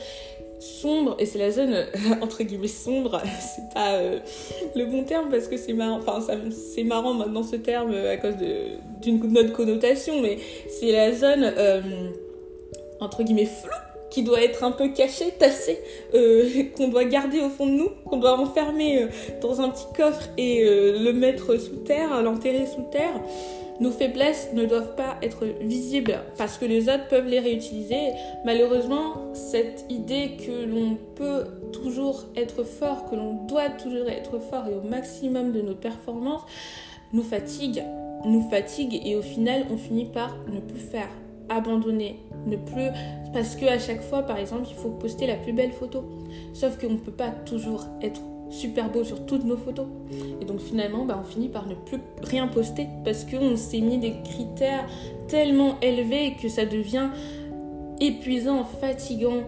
sombre 0.62 1.16
et 1.18 1.26
c'est 1.26 1.40
la 1.40 1.52
zone 1.52 1.86
entre 2.22 2.44
guillemets 2.44 2.68
sombre 2.68 3.22
c'est 3.40 3.74
pas 3.74 3.94
euh, 3.94 4.20
le 4.76 4.86
bon 4.86 5.04
terme 5.04 5.30
parce 5.30 5.48
que 5.48 5.58
c'est 5.58 5.74
marrant 5.74 5.98
enfin 5.98 6.20
c'est 6.52 6.84
marrant 6.84 7.14
maintenant 7.14 7.44
ce 7.44 7.56
terme 7.56 7.94
à 7.94 8.18
cause 8.18 8.36
d'une 9.02 9.38
autre 9.38 9.54
connotation 9.54 10.22
mais 10.22 10.38
c'est 10.70 10.92
la 10.92 11.14
zone 11.14 11.52
euh, 11.58 11.82
entre 13.00 13.24
guillemets 13.24 13.46
floue 13.46 13.70
qui 14.12 14.24
doit 14.24 14.42
être 14.44 14.66
un 14.66 14.72
peu 14.72 14.90
cachée, 14.90 15.32
tassée, 15.40 15.80
euh, 16.14 16.44
qu'on 16.76 16.90
doit 16.90 17.06
garder 17.06 17.40
au 17.40 17.48
fond 17.48 17.66
de 17.66 17.72
nous, 17.72 17.90
qu'on 18.04 18.18
doit 18.18 18.38
enfermer 18.38 19.08
dans 19.42 19.62
un 19.62 19.70
petit 19.70 19.86
coffre 19.96 20.28
et 20.38 20.66
le 20.66 21.14
mettre 21.14 21.56
sous 21.56 21.78
terre, 21.78 22.22
l'enterrer 22.22 22.66
sous 22.66 22.84
terre. 22.92 23.14
Nos 23.82 23.90
faiblesses 23.90 24.52
ne 24.54 24.66
doivent 24.66 24.96
pas 24.96 25.18
être 25.24 25.44
visibles 25.60 26.20
parce 26.38 26.60
que 26.60 26.66
les 26.66 26.88
autres 26.88 27.08
peuvent 27.10 27.26
les 27.26 27.40
réutiliser. 27.40 28.12
Malheureusement, 28.46 29.34
cette 29.34 29.86
idée 29.90 30.38
que 30.38 30.66
l'on 30.66 30.98
peut 31.16 31.46
toujours 31.74 32.26
être 32.36 32.64
fort, 32.64 33.10
que 33.10 33.16
l'on 33.16 33.34
doit 33.48 33.72
toujours 33.72 34.08
être 34.08 34.38
fort 34.38 34.68
et 34.68 34.76
au 34.76 34.82
maximum 34.82 35.52
de 35.52 35.62
nos 35.62 35.74
performances, 35.74 36.44
nous 37.12 37.24
fatigue, 37.24 37.84
nous 38.24 38.48
fatigue 38.52 39.02
et 39.04 39.16
au 39.16 39.24
final, 39.24 39.66
on 39.72 39.78
finit 39.78 40.06
par 40.06 40.38
ne 40.54 40.60
plus 40.60 40.80
faire 40.80 41.10
abandonner, 41.50 42.20
ne 42.46 42.58
plus 42.58 42.90
parce 43.34 43.56
que 43.56 43.66
à 43.66 43.80
chaque 43.80 44.04
fois 44.04 44.22
par 44.22 44.38
exemple, 44.38 44.68
il 44.70 44.76
faut 44.76 44.90
poster 44.90 45.26
la 45.26 45.38
plus 45.38 45.54
belle 45.54 45.72
photo. 45.72 46.04
Sauf 46.54 46.78
qu'on 46.78 46.92
ne 46.92 46.98
peut 46.98 47.12
pas 47.12 47.32
toujours 47.32 47.88
être 48.04 48.22
super 48.52 48.90
beau 48.90 49.04
sur 49.04 49.26
toutes 49.26 49.46
nos 49.46 49.58
photos. 49.58 49.88
Et 50.42 50.46
donc 50.46 50.60
finalement, 50.60 51.06
bah, 51.06 51.20
on 51.20 51.24
finit 51.24 51.48
par 51.48 51.66
ne 51.68 51.76
plus 51.76 52.00
rien 52.22 52.48
poster 52.48 52.88
parce 53.04 53.26
qu'on 53.26 53.56
s'est 53.56 53.82
mis 53.82 53.98
des 53.98 54.14
critères 54.24 54.86
tellement 55.28 55.80
élevés 55.82 56.36
que 56.42 56.50
ça 56.50 56.66
devient 56.66 57.10
épuisant, 58.00 58.64
fatigant, 58.64 59.44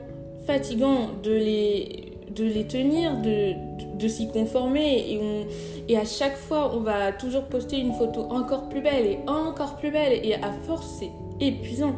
fatigant 0.46 1.10
de 1.22 1.32
les, 1.32 2.68
tenir, 2.68 3.18
de, 3.22 3.54
de, 3.98 4.08
s'y 4.08 4.30
conformer. 4.30 5.12
Et, 5.12 5.20
on, 5.20 5.46
et 5.90 5.98
à 5.98 6.06
chaque 6.06 6.38
fois, 6.38 6.74
on 6.76 6.80
va 6.80 7.12
toujours 7.12 7.44
poster 7.44 7.80
une 7.80 7.94
photo 7.94 8.22
encore 8.22 8.70
plus 8.70 8.82
belle 8.82 9.06
et 9.06 9.20
encore 9.28 9.76
plus 9.76 9.92
belle. 9.92 10.26
Et 10.26 10.36
à 10.36 10.52
force, 10.66 11.00
c'est 11.00 11.12
épuisant 11.46 11.96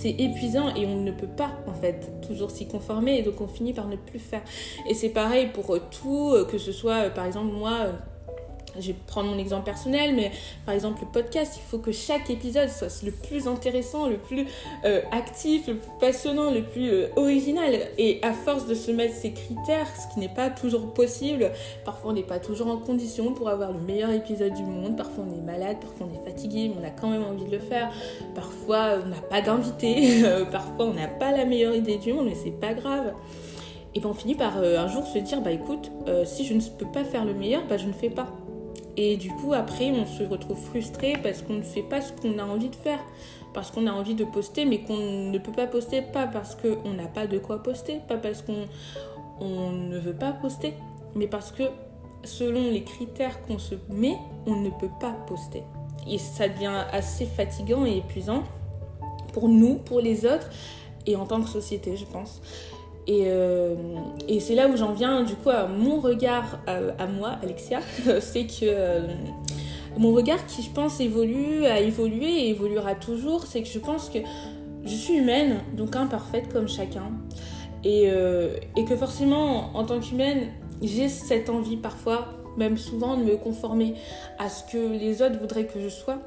c'est 0.00 0.10
épuisant 0.10 0.74
et 0.74 0.86
on 0.86 1.00
ne 1.00 1.10
peut 1.10 1.26
pas 1.26 1.50
en 1.66 1.72
fait 1.72 2.20
toujours 2.26 2.50
s'y 2.50 2.68
conformer 2.68 3.18
et 3.18 3.22
donc 3.22 3.40
on 3.40 3.48
finit 3.48 3.72
par 3.72 3.88
ne 3.88 3.96
plus 3.96 4.18
faire. 4.18 4.42
Et 4.88 4.94
c'est 4.94 5.08
pareil 5.08 5.48
pour 5.52 5.74
euh, 5.74 5.80
tout, 5.90 6.32
euh, 6.32 6.44
que 6.44 6.58
ce 6.58 6.72
soit 6.72 7.06
euh, 7.06 7.10
par 7.10 7.24
exemple 7.24 7.52
moi 7.52 7.88
je 8.80 8.88
vais 8.88 8.96
prendre 9.06 9.30
mon 9.30 9.38
exemple 9.38 9.64
personnel, 9.64 10.14
mais 10.14 10.30
par 10.64 10.74
exemple 10.74 11.00
le 11.02 11.08
podcast, 11.08 11.54
il 11.56 11.62
faut 11.68 11.78
que 11.78 11.92
chaque 11.92 12.30
épisode 12.30 12.68
soit 12.68 13.02
le 13.02 13.10
plus 13.10 13.48
intéressant, 13.48 14.08
le 14.08 14.16
plus 14.16 14.46
euh, 14.84 15.00
actif, 15.10 15.66
le 15.68 15.76
plus 15.76 15.90
passionnant, 16.00 16.50
le 16.50 16.62
plus 16.62 16.90
euh, 16.90 17.08
original. 17.16 17.74
Et 17.98 18.20
à 18.22 18.32
force 18.32 18.66
de 18.66 18.74
se 18.74 18.90
mettre 18.90 19.14
ces 19.14 19.32
critères, 19.32 19.86
ce 19.96 20.12
qui 20.12 20.20
n'est 20.20 20.32
pas 20.32 20.50
toujours 20.50 20.92
possible, 20.92 21.50
parfois 21.84 22.10
on 22.10 22.14
n'est 22.14 22.22
pas 22.22 22.38
toujours 22.38 22.68
en 22.68 22.76
condition 22.76 23.32
pour 23.32 23.48
avoir 23.48 23.72
le 23.72 23.80
meilleur 23.80 24.10
épisode 24.10 24.54
du 24.54 24.62
monde, 24.62 24.96
parfois 24.96 25.24
on 25.28 25.34
est 25.34 25.42
malade, 25.42 25.76
parfois 25.80 26.08
on 26.10 26.14
est 26.14 26.24
fatigué, 26.24 26.70
mais 26.70 26.82
on 26.82 26.86
a 26.86 26.90
quand 26.90 27.08
même 27.08 27.24
envie 27.24 27.44
de 27.44 27.50
le 27.50 27.58
faire, 27.58 27.90
parfois 28.34 28.98
on 29.04 29.08
n'a 29.08 29.20
pas 29.28 29.40
d'invité, 29.40 30.22
parfois 30.52 30.86
on 30.86 30.94
n'a 30.94 31.08
pas 31.08 31.32
la 31.32 31.44
meilleure 31.44 31.74
idée 31.74 31.98
du 31.98 32.12
monde, 32.12 32.26
mais 32.26 32.34
c'est 32.34 32.50
pas 32.50 32.74
grave. 32.74 33.12
Et 33.94 34.00
ben 34.00 34.10
on 34.10 34.14
finit 34.14 34.34
par 34.34 34.58
euh, 34.58 34.78
un 34.78 34.88
jour 34.88 35.06
se 35.06 35.18
dire 35.18 35.40
bah 35.40 35.52
écoute, 35.52 35.90
si 36.24 36.44
je 36.44 36.54
ne 36.54 36.60
peux 36.60 36.86
pas 36.86 37.04
faire 37.04 37.24
le 37.24 37.32
meilleur, 37.32 37.62
bah 37.66 37.76
je 37.76 37.86
ne 37.86 37.92
fais 37.92 38.10
pas. 38.10 38.26
Et 38.96 39.16
du 39.16 39.30
coup, 39.30 39.52
après, 39.52 39.90
on 39.90 40.06
se 40.06 40.22
retrouve 40.22 40.58
frustré 40.58 41.14
parce 41.22 41.42
qu'on 41.42 41.54
ne 41.54 41.62
fait 41.62 41.82
pas 41.82 42.00
ce 42.00 42.12
qu'on 42.12 42.38
a 42.38 42.44
envie 42.44 42.70
de 42.70 42.76
faire. 42.76 43.00
Parce 43.52 43.70
qu'on 43.70 43.86
a 43.86 43.92
envie 43.92 44.14
de 44.14 44.24
poster, 44.24 44.64
mais 44.64 44.80
qu'on 44.80 44.96
ne 45.30 45.38
peut 45.38 45.52
pas 45.52 45.66
poster, 45.66 46.02
pas 46.02 46.26
parce 46.26 46.54
qu'on 46.56 46.92
n'a 46.92 47.06
pas 47.06 47.26
de 47.26 47.38
quoi 47.38 47.62
poster, 47.62 48.00
pas 48.06 48.16
parce 48.16 48.42
qu'on 48.42 48.66
on 49.40 49.70
ne 49.70 49.98
veut 49.98 50.14
pas 50.14 50.32
poster, 50.32 50.74
mais 51.14 51.26
parce 51.26 51.52
que 51.52 51.64
selon 52.24 52.70
les 52.70 52.82
critères 52.82 53.40
qu'on 53.42 53.58
se 53.58 53.74
met, 53.88 54.16
on 54.46 54.56
ne 54.56 54.70
peut 54.70 54.90
pas 55.00 55.12
poster. 55.26 55.62
Et 56.08 56.18
ça 56.18 56.48
devient 56.48 56.84
assez 56.92 57.24
fatigant 57.24 57.84
et 57.84 57.98
épuisant 57.98 58.42
pour 59.32 59.48
nous, 59.48 59.76
pour 59.76 60.00
les 60.00 60.24
autres, 60.24 60.50
et 61.06 61.16
en 61.16 61.26
tant 61.26 61.40
que 61.40 61.48
société, 61.48 61.96
je 61.96 62.04
pense. 62.04 62.40
Euh, 63.08 63.76
et, 64.28 64.40
c'est 64.40 64.54
là 64.54 64.68
où 64.68 64.76
j'en 64.76 64.92
viens 64.92 65.22
du 65.22 65.34
coup 65.34 65.50
à 65.50 65.66
mon 65.66 66.00
regard 66.00 66.58
euh, 66.68 66.90
à, 66.98 67.06
moi, 67.06 67.36
Alexia, 67.42 67.80
c'est 68.20 68.46
que 68.46 68.64
euh, 68.64 69.06
mon 69.96 70.12
regard 70.12 70.44
qui 70.46 70.62
je 70.62 70.70
pense 70.70 71.00
évolue, 71.00 71.64
a 71.66 71.80
évolué 71.80 72.26
et 72.26 72.50
évoluera 72.50 72.94
toujours, 72.94 73.46
c'est 73.46 73.62
que 73.62 73.68
je 73.68 73.78
pense 73.78 74.10
que 74.10 74.18
je 74.84 74.94
suis 74.94 75.14
humaine, 75.14 75.60
donc 75.76 75.96
imparfaite 75.96 76.52
comme 76.52 76.68
chacun. 76.68 77.12
Et, 77.84 78.08
et 78.76 78.84
que 78.84 78.96
forcément, 78.96 79.70
en 79.76 79.84
tant 79.84 80.00
qu'humaine, 80.00 80.48
j'ai 80.82 81.08
cette 81.08 81.48
envie 81.48 81.76
parfois, 81.76 82.26
même 82.56 82.76
souvent, 82.76 83.16
de 83.16 83.22
me 83.22 83.36
conformer 83.36 83.94
à 84.38 84.48
ce 84.48 84.64
que 84.70 84.76
les 84.76 85.22
autres 85.22 85.38
voudraient 85.38 85.66
que 85.66 85.80
je 85.80 85.88
sois. 85.88 86.18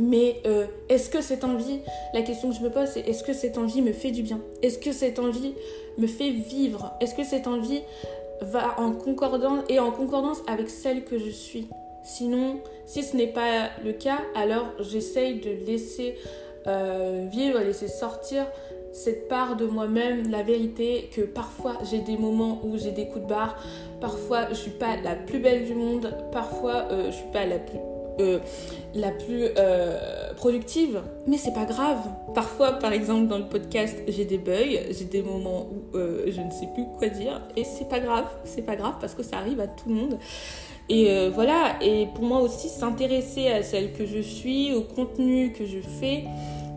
Mais 0.00 0.40
euh, 0.46 0.66
est-ce 0.88 1.10
que 1.10 1.20
cette 1.20 1.44
envie, 1.44 1.80
la 2.14 2.22
question 2.22 2.48
que 2.48 2.56
je 2.56 2.62
me 2.62 2.70
pose, 2.70 2.88
c'est 2.88 3.06
est-ce 3.06 3.22
que 3.22 3.34
cette 3.34 3.58
envie 3.58 3.82
me 3.82 3.92
fait 3.92 4.10
du 4.10 4.22
bien? 4.22 4.40
Est-ce 4.62 4.78
que 4.78 4.92
cette 4.92 5.18
envie 5.18 5.52
me 5.98 6.06
fait 6.06 6.30
vivre? 6.30 6.94
Est-ce 7.00 7.14
que 7.14 7.22
cette 7.22 7.46
envie 7.46 7.82
va 8.40 8.80
en 8.80 8.92
concordance 8.92 9.62
et 9.68 9.78
en 9.78 9.90
concordance 9.90 10.38
avec 10.46 10.70
celle 10.70 11.04
que 11.04 11.18
je 11.18 11.28
suis? 11.28 11.68
Sinon, 12.02 12.60
si 12.86 13.02
ce 13.02 13.14
n'est 13.14 13.26
pas 13.26 13.68
le 13.84 13.92
cas, 13.92 14.20
alors 14.34 14.72
j'essaye 14.80 15.38
de 15.38 15.50
laisser 15.66 16.16
euh, 16.66 17.26
vivre, 17.30 17.58
laisser 17.58 17.88
sortir 17.88 18.46
cette 18.92 19.28
part 19.28 19.54
de 19.56 19.66
moi-même, 19.66 20.30
la 20.30 20.42
vérité, 20.42 21.10
que 21.14 21.20
parfois 21.20 21.76
j'ai 21.90 22.00
des 22.00 22.16
moments 22.16 22.62
où 22.64 22.78
j'ai 22.78 22.90
des 22.90 23.06
coups 23.06 23.24
de 23.24 23.28
barre, 23.28 23.62
parfois 24.00 24.48
je 24.48 24.54
suis 24.54 24.70
pas 24.70 24.96
la 24.96 25.14
plus 25.14 25.40
belle 25.40 25.66
du 25.66 25.74
monde, 25.74 26.12
parfois 26.32 26.88
euh, 26.90 27.10
je 27.10 27.16
suis 27.16 27.32
pas 27.32 27.44
la 27.44 27.58
plus 27.58 27.78
euh, 28.20 28.38
la 28.94 29.10
plus 29.10 29.46
euh, 29.56 30.32
productive, 30.36 31.00
mais 31.26 31.36
c'est 31.36 31.52
pas 31.52 31.64
grave. 31.64 31.98
Parfois, 32.34 32.72
par 32.72 32.92
exemple, 32.92 33.28
dans 33.28 33.38
le 33.38 33.46
podcast, 33.46 33.96
j'ai 34.08 34.24
des 34.24 34.38
bugs, 34.38 34.78
j'ai 34.90 35.04
des 35.04 35.22
moments 35.22 35.66
où 35.70 35.96
euh, 35.96 36.24
je 36.26 36.40
ne 36.40 36.50
sais 36.50 36.68
plus 36.74 36.84
quoi 36.98 37.08
dire, 37.08 37.40
et 37.56 37.64
c'est 37.64 37.88
pas 37.88 38.00
grave, 38.00 38.26
c'est 38.44 38.62
pas 38.62 38.76
grave 38.76 38.94
parce 39.00 39.14
que 39.14 39.22
ça 39.22 39.38
arrive 39.38 39.60
à 39.60 39.66
tout 39.66 39.88
le 39.88 39.94
monde. 39.94 40.18
Et 40.88 41.28
voilà, 41.32 41.76
et 41.80 42.08
pour 42.16 42.24
moi 42.24 42.40
aussi, 42.40 42.68
s'intéresser 42.68 43.46
à 43.46 43.62
celle 43.62 43.92
que 43.92 44.06
je 44.06 44.18
suis, 44.18 44.74
au 44.74 44.80
contenu 44.80 45.52
que 45.52 45.64
je 45.64 45.78
fais, 45.78 46.24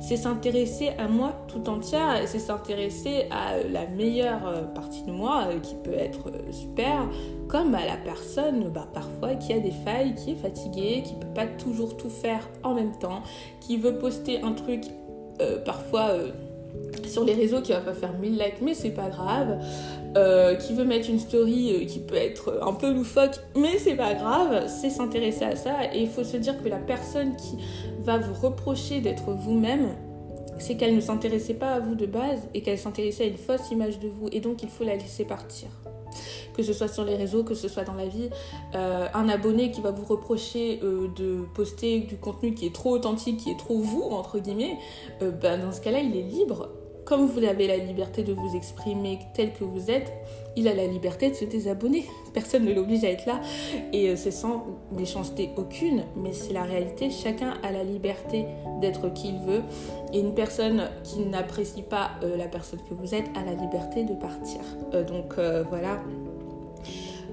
c'est 0.04 0.18
s'intéresser 0.18 0.90
à 0.98 1.08
moi 1.08 1.34
tout 1.48 1.70
entière, 1.70 2.18
c'est 2.26 2.40
s'intéresser 2.40 3.26
à 3.32 3.64
la 3.72 3.88
meilleure 3.88 4.46
euh, 4.46 4.64
partie 4.64 5.04
de 5.04 5.12
moi 5.12 5.46
euh, 5.48 5.60
qui 5.60 5.76
peut 5.76 5.94
être 5.94 6.28
euh, 6.28 6.52
super, 6.52 7.08
comme 7.48 7.74
à 7.74 7.86
la 7.86 7.96
personne 7.96 8.70
bah, 8.70 8.86
parfois 8.94 9.36
qui 9.36 9.54
a 9.54 9.60
des 9.60 9.72
failles, 9.72 10.14
qui 10.16 10.32
est 10.32 10.36
fatiguée, 10.36 11.04
qui 11.06 11.14
peut 11.14 11.34
pas 11.34 11.48
toujours 11.48 11.96
tout 11.96 12.10
faire 12.10 12.50
en 12.64 12.74
même 12.74 12.92
temps, 13.00 13.22
qui 13.62 13.78
veut 13.78 13.98
poster 13.98 14.42
un 14.42 14.52
truc 14.52 14.84
parfois 15.66 16.12
sur 17.06 17.24
les 17.26 17.34
réseaux 17.34 17.62
qui 17.62 17.72
va 17.72 17.80
pas 17.80 17.94
faire 17.94 18.14
1000 18.14 18.34
likes, 18.34 18.62
mais 18.62 18.76
c'est 18.76 18.92
pas 18.92 19.10
grave. 19.10 19.58
qui 20.60 20.74
veut 20.74 20.86
mettre 20.86 21.10
une 21.10 21.20
story 21.20 21.86
qui 21.88 22.00
peut 22.00 22.16
être 22.16 22.60
un 22.62 22.74
peu 22.74 22.94
loufoque, 22.94 23.40
mais 23.56 23.78
c'est 23.80 23.96
pas 23.96 24.14
grave, 24.14 24.68
c'est 24.68 24.90
s'intéresser 24.90 25.44
à 25.44 25.56
ça. 25.56 25.72
Et 25.94 26.02
il 26.02 26.08
faut 26.08 26.24
se 26.24 26.38
dire 26.38 26.62
que 26.62 26.70
la 26.70 26.78
personne 26.78 27.36
qui 27.36 27.58
va 28.04 28.18
vous 28.18 28.34
reprocher 28.34 29.02
d'être 29.02 29.32
vous-même, 29.32 29.96
c'est 30.60 30.76
qu'elle 30.76 30.96
ne 30.96 31.02
s'intéressait 31.02 31.54
pas 31.54 31.74
à 31.74 31.80
vous 31.80 31.96
de 31.96 32.06
base 32.06 32.48
et 32.54 32.62
qu'elle 32.62 32.78
s'intéressait 32.78 33.24
à 33.24 33.28
une 33.28 33.38
fausse 33.38 33.72
image 33.72 34.00
de 34.00 34.08
vous. 34.08 34.28
Et 34.32 34.40
donc 34.40 34.64
il 34.64 34.70
faut 34.70 34.84
la 34.84 34.96
laisser 34.96 35.26
partir. 35.26 35.70
Que 36.56 36.62
ce 36.62 36.74
soit 36.74 36.88
sur 36.88 37.04
les 37.04 37.16
réseaux, 37.16 37.44
que 37.44 37.56
ce 37.56 37.68
soit 37.68 37.84
dans 37.84 37.96
la 37.96 38.06
vie. 38.06 38.30
Euh, 38.76 39.08
un 39.14 39.28
abonné 39.28 39.72
qui 39.72 39.82
va 39.82 39.92
vous 39.92 40.06
reprocher 40.06 40.80
euh, 40.84 41.08
de 41.16 41.44
poster 41.56 42.02
du 42.02 42.18
contenu 42.18 42.54
qui 42.54 42.68
est 42.68 42.76
trop 42.76 42.92
authentique, 42.92 43.38
qui 43.38 43.50
est 43.50 43.58
trop 43.58 43.80
vous, 43.80 44.04
entre 44.04 44.38
guillemets, 44.38 44.78
euh, 45.24 45.32
ben, 45.32 45.60
dans 45.60 45.72
ce 45.72 45.82
cas-là, 45.82 46.00
il 46.02 46.16
est 46.16 46.22
libre 46.22 46.70
comme 47.06 47.26
vous 47.28 47.44
avez 47.44 47.68
la 47.68 47.78
liberté 47.78 48.24
de 48.24 48.34
vous 48.34 48.56
exprimer 48.56 49.20
tel 49.34 49.54
que 49.54 49.64
vous 49.64 49.92
êtes, 49.92 50.12
il 50.56 50.68
a 50.68 50.74
la 50.74 50.86
liberté 50.86 51.30
de 51.30 51.36
se 51.36 51.46
désabonner. 51.46 52.06
Personne 52.34 52.66
ne 52.66 52.74
l'oblige 52.74 53.04
à 53.04 53.10
être 53.10 53.26
là. 53.26 53.42
Et 53.92 54.10
euh, 54.10 54.16
c'est 54.16 54.32
sans 54.32 54.66
méchanceté 54.92 55.50
aucune, 55.58 56.04
mais 56.16 56.34
c'est 56.34 56.54
la 56.54 56.64
réalité. 56.64 57.10
Chacun 57.10 57.54
a 57.64 57.72
la 57.72 57.84
liberté 57.84 58.46
d'être 58.80 59.12
qui 59.14 59.30
il 59.30 59.40
veut. 59.40 59.62
Et 60.14 60.20
une 60.20 60.34
personne 60.34 60.90
qui 61.04 61.20
n'apprécie 61.20 61.82
pas 61.82 62.12
euh, 62.24 62.38
la 62.38 62.48
personne 62.48 62.80
que 62.88 62.94
vous 62.94 63.16
êtes 63.16 63.26
a 63.36 63.44
la 63.44 63.54
liberté 63.54 64.04
de 64.04 64.14
partir. 64.14 64.62
Euh, 64.94 65.04
donc 65.04 65.36
voilà. 65.70 66.00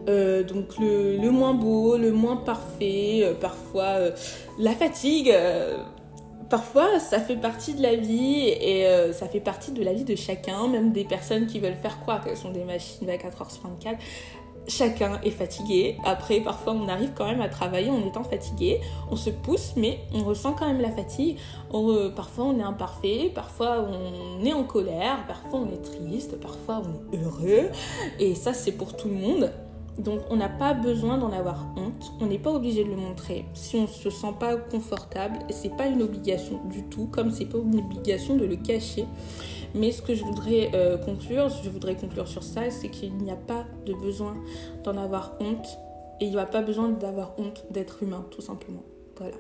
donc 0.07 0.79
le, 0.79 1.17
le, 1.17 1.31
moins 1.31 1.55
beau, 1.55 1.97
le 1.97 2.13
moins 2.13 2.37
parfait, 2.37 3.37
parfois 3.41 4.11
la 4.59 4.73
fatigue 4.73 5.33
parfois 6.51 6.99
ça 6.99 7.21
fait 7.21 7.37
partie 7.37 7.75
de 7.75 7.83
la 7.83 7.95
vie 7.95 8.49
et 8.49 8.87
euh, 8.87 9.13
ça 9.13 9.27
fait 9.27 9.41
partie 9.41 9.73
de 9.73 9.83
la 9.83 9.95
vie 9.95 10.05
de 10.05 10.17
chacun, 10.17 10.69
même 10.69 10.93
des 10.93 11.05
personnes 11.05 11.47
qui 11.47 11.61
veulent 11.61 11.77
faire 11.81 12.01
croire 12.01 12.23
qu'elles 12.23 12.37
sont 12.37 12.51
des 12.51 12.65
machines 12.65 13.07
24 13.07 13.43
h 13.43 13.51
sur 13.53 13.63
24. 13.63 13.99
Chacun 14.69 15.19
est 15.25 15.31
fatigué. 15.31 15.97
Après, 16.05 16.41
parfois, 16.41 16.75
on 16.75 16.87
arrive 16.87 17.13
quand 17.17 17.27
même 17.27 17.41
à 17.41 17.49
travailler 17.49 17.91
en 17.91 18.07
étant 18.07 18.23
fatigué. 18.23 18.81
On 19.11 19.17
se 19.17 19.31
pousse, 19.31 19.73
mais 19.75 20.01
on 20.13 20.23
ressent 20.23 20.53
quand 20.53 20.67
même 20.67 20.83
la 20.83 20.91
fatigue. 20.91 21.39
parfois, 22.15 22.45
on 22.45 22.59
est 22.59 22.63
imparfait. 22.63 23.33
Parfois, 23.35 23.85
on 23.89 24.45
est 24.45 24.53
en 24.53 24.63
colère. 24.65 25.25
Parfois, 25.27 25.61
on 25.61 25.73
est 25.73 25.83
triste. 25.83 26.39
Parfois, 26.39 26.83
on 26.85 27.17
est 27.17 27.21
heureux. 27.21 27.71
Et 28.21 28.35
ça, 28.35 28.53
c'est 28.53 28.73
pour 28.73 28.97
tout 28.97 29.09
le 29.09 29.15
monde. 29.15 29.51
Donc 30.01 30.21
on 30.31 30.37
n'a 30.37 30.49
pas 30.49 30.73
besoin 30.73 31.19
d'en 31.19 31.31
avoir 31.31 31.67
honte, 31.77 32.13
on 32.21 32.27
n'est 32.27 32.39
pas 32.39 32.51
obligé 32.51 32.85
de 32.85 32.89
le 32.89 32.97
montrer 32.97 33.45
si 33.53 33.77
on 33.77 33.83
ne 33.83 33.87
se 33.87 34.09
sent 34.09 34.35
pas 34.39 34.57
confortable, 34.57 35.39
c'est 35.51 35.77
pas 35.77 35.87
une 35.87 36.03
obligation 36.03 36.61
du 36.71 36.85
tout, 36.85 37.07
comme 37.07 37.31
c'est 37.31 37.45
pas 37.45 37.59
une 37.59 37.79
obligation 37.79 38.37
de 38.37 38.47
le 38.47 38.57
cacher. 38.57 39.05
Mais 39.75 39.93
ce 39.93 40.03
que 40.03 40.15
je 40.15 40.25
voudrais 40.25 40.71
euh, 40.75 40.97
conclure, 40.97 41.49
je 41.49 41.69
voudrais 41.69 41.97
conclure 41.97 42.27
sur 42.27 42.43
ça, 42.43 42.71
c'est 42.71 42.89
qu'il 42.89 43.15
n'y 43.19 43.31
a 43.31 43.37
pas 43.37 43.67
de 43.87 43.93
besoin 43.93 44.35
d'en 44.85 44.97
avoir 44.97 45.35
honte 45.39 45.79
et 46.21 46.25
il 46.25 46.31
n'y 46.31 46.39
a 46.39 46.47
pas 46.47 46.63
besoin 46.63 46.89
d'avoir 46.89 47.35
honte 47.39 47.65
d'être 47.71 48.03
humain, 48.03 48.25
tout 48.31 48.41
simplement. 48.43 48.83
Voilà. 49.17 49.37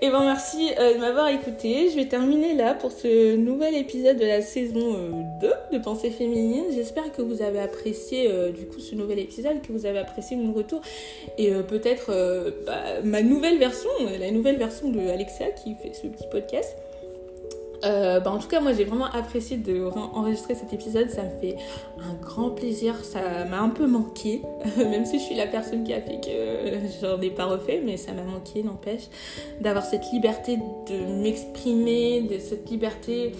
Et 0.00 0.06
eh 0.06 0.10
ben 0.10 0.20
merci 0.22 0.70
euh, 0.78 0.94
de 0.94 0.98
m'avoir 0.98 1.28
écouté. 1.28 1.88
Je 1.90 1.96
vais 1.96 2.06
terminer 2.06 2.54
là 2.54 2.74
pour 2.74 2.92
ce 2.92 3.34
nouvel 3.36 3.74
épisode 3.74 4.16
de 4.16 4.24
la 4.24 4.42
saison 4.42 4.92
2 5.40 5.46
euh, 5.46 5.52
de 5.72 5.78
Pensée 5.78 6.10
féminine. 6.10 6.64
J'espère 6.72 7.10
que 7.12 7.20
vous 7.20 7.42
avez 7.42 7.58
apprécié 7.58 8.30
euh, 8.30 8.52
du 8.52 8.66
coup 8.66 8.78
ce 8.78 8.94
nouvel 8.94 9.18
épisode, 9.18 9.60
que 9.60 9.72
vous 9.72 9.86
avez 9.86 9.98
apprécié 9.98 10.36
mon 10.36 10.52
retour 10.52 10.80
et 11.36 11.50
peut-être 11.68 12.12
bah, 12.66 13.00
ma 13.02 13.22
nouvelle 13.22 13.58
version, 13.58 13.90
la 14.18 14.30
nouvelle 14.30 14.56
version 14.56 14.88
de 14.88 15.00
Alexia 15.00 15.50
qui 15.50 15.74
fait 15.74 15.92
ce 15.94 16.06
petit 16.06 16.26
podcast. 16.30 16.76
Euh, 17.84 18.20
bah 18.20 18.32
en 18.32 18.38
tout 18.38 18.48
cas, 18.48 18.60
moi 18.60 18.72
j'ai 18.72 18.84
vraiment 18.84 19.06
apprécié 19.06 19.56
de 19.56 19.84
enregistrer 19.84 20.54
cet 20.54 20.72
épisode. 20.72 21.10
Ça 21.10 21.22
me 21.22 21.30
fait 21.40 21.56
un 21.98 22.14
grand 22.14 22.50
plaisir. 22.50 22.94
Ça 23.04 23.44
m'a 23.44 23.60
un 23.60 23.68
peu 23.68 23.86
manqué, 23.86 24.42
même 24.76 25.04
si 25.04 25.18
je 25.18 25.24
suis 25.24 25.36
la 25.36 25.46
personne 25.46 25.84
qui 25.84 25.92
a 25.92 26.00
fait 26.00 26.20
que 26.20 26.78
j'en 27.00 27.20
ai 27.20 27.30
pas 27.30 27.46
refait, 27.46 27.80
mais 27.84 27.96
ça 27.96 28.12
m'a 28.12 28.24
manqué, 28.24 28.62
n'empêche, 28.62 29.08
d'avoir 29.60 29.84
cette 29.84 30.10
liberté 30.12 30.56
de 30.56 31.22
m'exprimer, 31.22 32.22
de 32.22 32.38
cette 32.38 32.68
liberté 32.70 33.32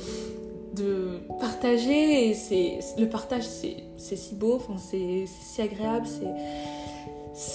de 0.77 1.21
partager. 1.41 2.31
Et 2.31 2.35
c'est 2.35 2.79
le 2.99 3.09
partage, 3.09 3.45
c'est 3.45 4.17
si 4.17 4.35
beau, 4.35 4.61
c'est 4.79 5.25
si 5.27 5.63
agréable, 5.63 6.07
c'est 6.07 6.88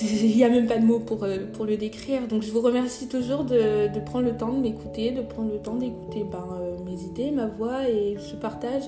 il 0.02 0.36
n'y 0.36 0.44
a 0.44 0.50
même 0.50 0.68
pas 0.68 0.78
de 0.78 0.86
mots 0.86 1.00
pour, 1.00 1.24
euh, 1.24 1.40
pour 1.52 1.66
le 1.66 1.78
décrire. 1.78 2.28
Donc 2.28 2.44
je 2.44 2.52
vous 2.52 2.62
remercie 2.62 3.08
toujours 3.08 3.44
de, 3.44 3.94
de 3.94 4.00
prendre 4.00 4.26
le 4.26 4.36
temps 4.36 4.52
de 4.52 4.60
m'écouter, 4.60 5.12
de 5.12 5.22
prendre 5.22 5.52
le 5.52 5.60
temps 5.60 5.76
d'écouter 5.76 6.26
ben, 6.30 6.48
euh, 6.54 6.78
mes 6.86 7.02
idées, 7.04 7.32
ma 7.32 7.48
voix 7.48 7.90
et 7.90 8.18
ce 8.20 8.36
partage. 8.36 8.84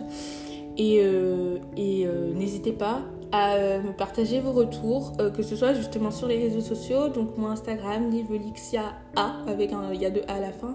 Et, 0.78 1.00
euh, 1.02 1.58
et 1.78 2.06
n'hésitez 2.36 2.74
pas 2.74 3.02
à 3.32 3.80
me 3.80 3.91
partager 3.91 4.39
vos 4.39 4.52
retours, 4.52 5.13
que 5.36 5.41
ce 5.41 5.56
soit 5.56 5.74
justement 5.74 6.12
sur 6.12 6.28
les 6.28 6.38
réseaux 6.38 6.62
sociaux, 6.62 7.10
donc 7.10 7.38
mon 7.38 7.48
Instagram, 7.48 8.10
Livelixia 8.10 8.93
A, 9.15 9.38
avec 9.48 9.74
un, 9.74 9.91
il 9.93 10.02
y 10.02 10.06
a 10.06 10.10
deux 10.10 10.21
A 10.28 10.36
à 10.36 10.39
la 10.39 10.52
fin, 10.52 10.74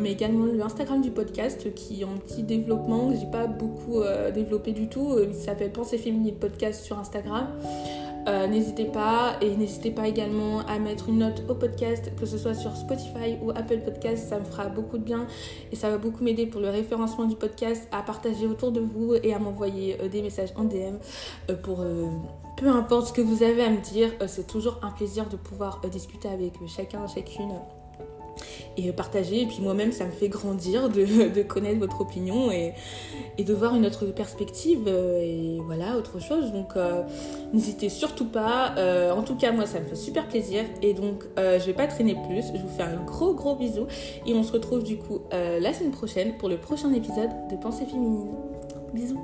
mais 0.00 0.12
également 0.12 0.44
le 0.44 0.62
Instagram 0.62 1.02
du 1.02 1.10
podcast 1.10 1.74
qui 1.74 2.02
est 2.02 2.04
en 2.04 2.16
petit 2.18 2.44
développement, 2.44 3.10
que 3.10 3.16
j'ai 3.16 3.30
pas 3.30 3.46
beaucoup 3.46 4.00
développé 4.34 4.72
du 4.72 4.88
tout, 4.88 5.16
il 5.18 5.34
s'appelle 5.34 5.72
Pensée 5.72 5.98
féminine 5.98 6.34
podcast 6.34 6.82
sur 6.82 6.98
Instagram. 6.98 7.48
Euh, 8.28 8.46
n'hésitez 8.46 8.84
pas 8.84 9.36
et 9.40 9.56
n'hésitez 9.56 9.90
pas 9.90 10.06
également 10.06 10.60
à 10.66 10.78
mettre 10.78 11.08
une 11.08 11.18
note 11.18 11.42
au 11.48 11.54
podcast, 11.54 12.12
que 12.18 12.26
ce 12.26 12.36
soit 12.38 12.54
sur 12.54 12.76
Spotify 12.76 13.36
ou 13.42 13.50
Apple 13.50 13.80
Podcast, 13.80 14.28
ça 14.28 14.38
me 14.38 14.44
fera 14.44 14.68
beaucoup 14.68 14.98
de 14.98 15.04
bien 15.04 15.26
et 15.72 15.76
ça 15.76 15.90
va 15.90 15.98
beaucoup 15.98 16.22
m'aider 16.22 16.46
pour 16.46 16.60
le 16.60 16.68
référencement 16.68 17.24
du 17.24 17.36
podcast, 17.36 17.88
à 17.92 18.02
partager 18.02 18.46
autour 18.46 18.72
de 18.72 18.80
vous 18.80 19.14
et 19.14 19.32
à 19.32 19.38
m'envoyer 19.38 19.96
euh, 20.00 20.08
des 20.08 20.22
messages 20.22 20.52
en 20.56 20.64
DM 20.64 20.96
euh, 21.48 21.54
pour 21.56 21.84
peu 22.56 22.68
importe 22.68 23.08
ce 23.08 23.12
que 23.12 23.22
vous 23.22 23.42
avez 23.42 23.64
à 23.64 23.70
me 23.70 23.80
dire, 23.80 24.10
c'est 24.26 24.46
toujours 24.46 24.78
un 24.82 24.90
plaisir 24.90 25.26
de 25.28 25.36
pouvoir 25.36 25.80
discuter 25.90 26.28
avec 26.28 26.54
chacun, 26.66 27.06
chacune 27.06 27.52
et 28.76 28.92
partager. 28.92 29.42
Et 29.42 29.46
puis 29.46 29.58
moi-même, 29.60 29.92
ça 29.92 30.04
me 30.04 30.10
fait 30.10 30.28
grandir 30.28 30.88
de, 30.88 31.42
connaître 31.48 31.78
votre 31.78 32.00
opinion 32.00 32.50
et, 32.50 32.72
de 33.38 33.54
voir 33.54 33.74
une 33.74 33.86
autre 33.86 34.04
perspective 34.06 34.82
euh, 34.86 35.20
et 35.22 35.58
voilà, 35.64 35.96
autre 35.96 36.20
chose. 36.20 36.52
Donc 36.52 36.76
euh, 36.76 37.02
n'hésitez 37.52 37.88
surtout 37.88 38.26
pas. 38.26 38.74
Euh, 38.76 39.12
en 39.12 39.22
tout 39.22 39.36
cas, 39.36 39.52
moi, 39.52 39.66
ça 39.66 39.80
me 39.80 39.86
fait 39.86 39.96
super 39.96 40.28
plaisir. 40.28 40.64
Et 40.82 40.94
donc, 40.94 41.24
je 41.36 41.64
vais 41.64 41.72
pas 41.72 41.86
traîner 41.86 42.16
plus. 42.28 42.42
Je 42.54 42.60
vous 42.60 42.76
fais 42.76 42.82
un 42.82 43.02
gros, 43.04 43.34
gros 43.34 43.56
bisou. 43.56 43.86
Et 44.26 44.34
on 44.34 44.42
se 44.42 44.52
retrouve 44.52 44.82
du 44.82 44.96
coup 44.96 45.20
la 45.32 45.72
semaine 45.72 45.92
prochaine 45.92 46.36
pour 46.38 46.48
le 46.48 46.58
prochain 46.58 46.92
épisode 46.92 47.30
de 47.50 47.56
Pensée 47.56 47.86
féminine. 47.86 48.28
Bisous 48.92 49.20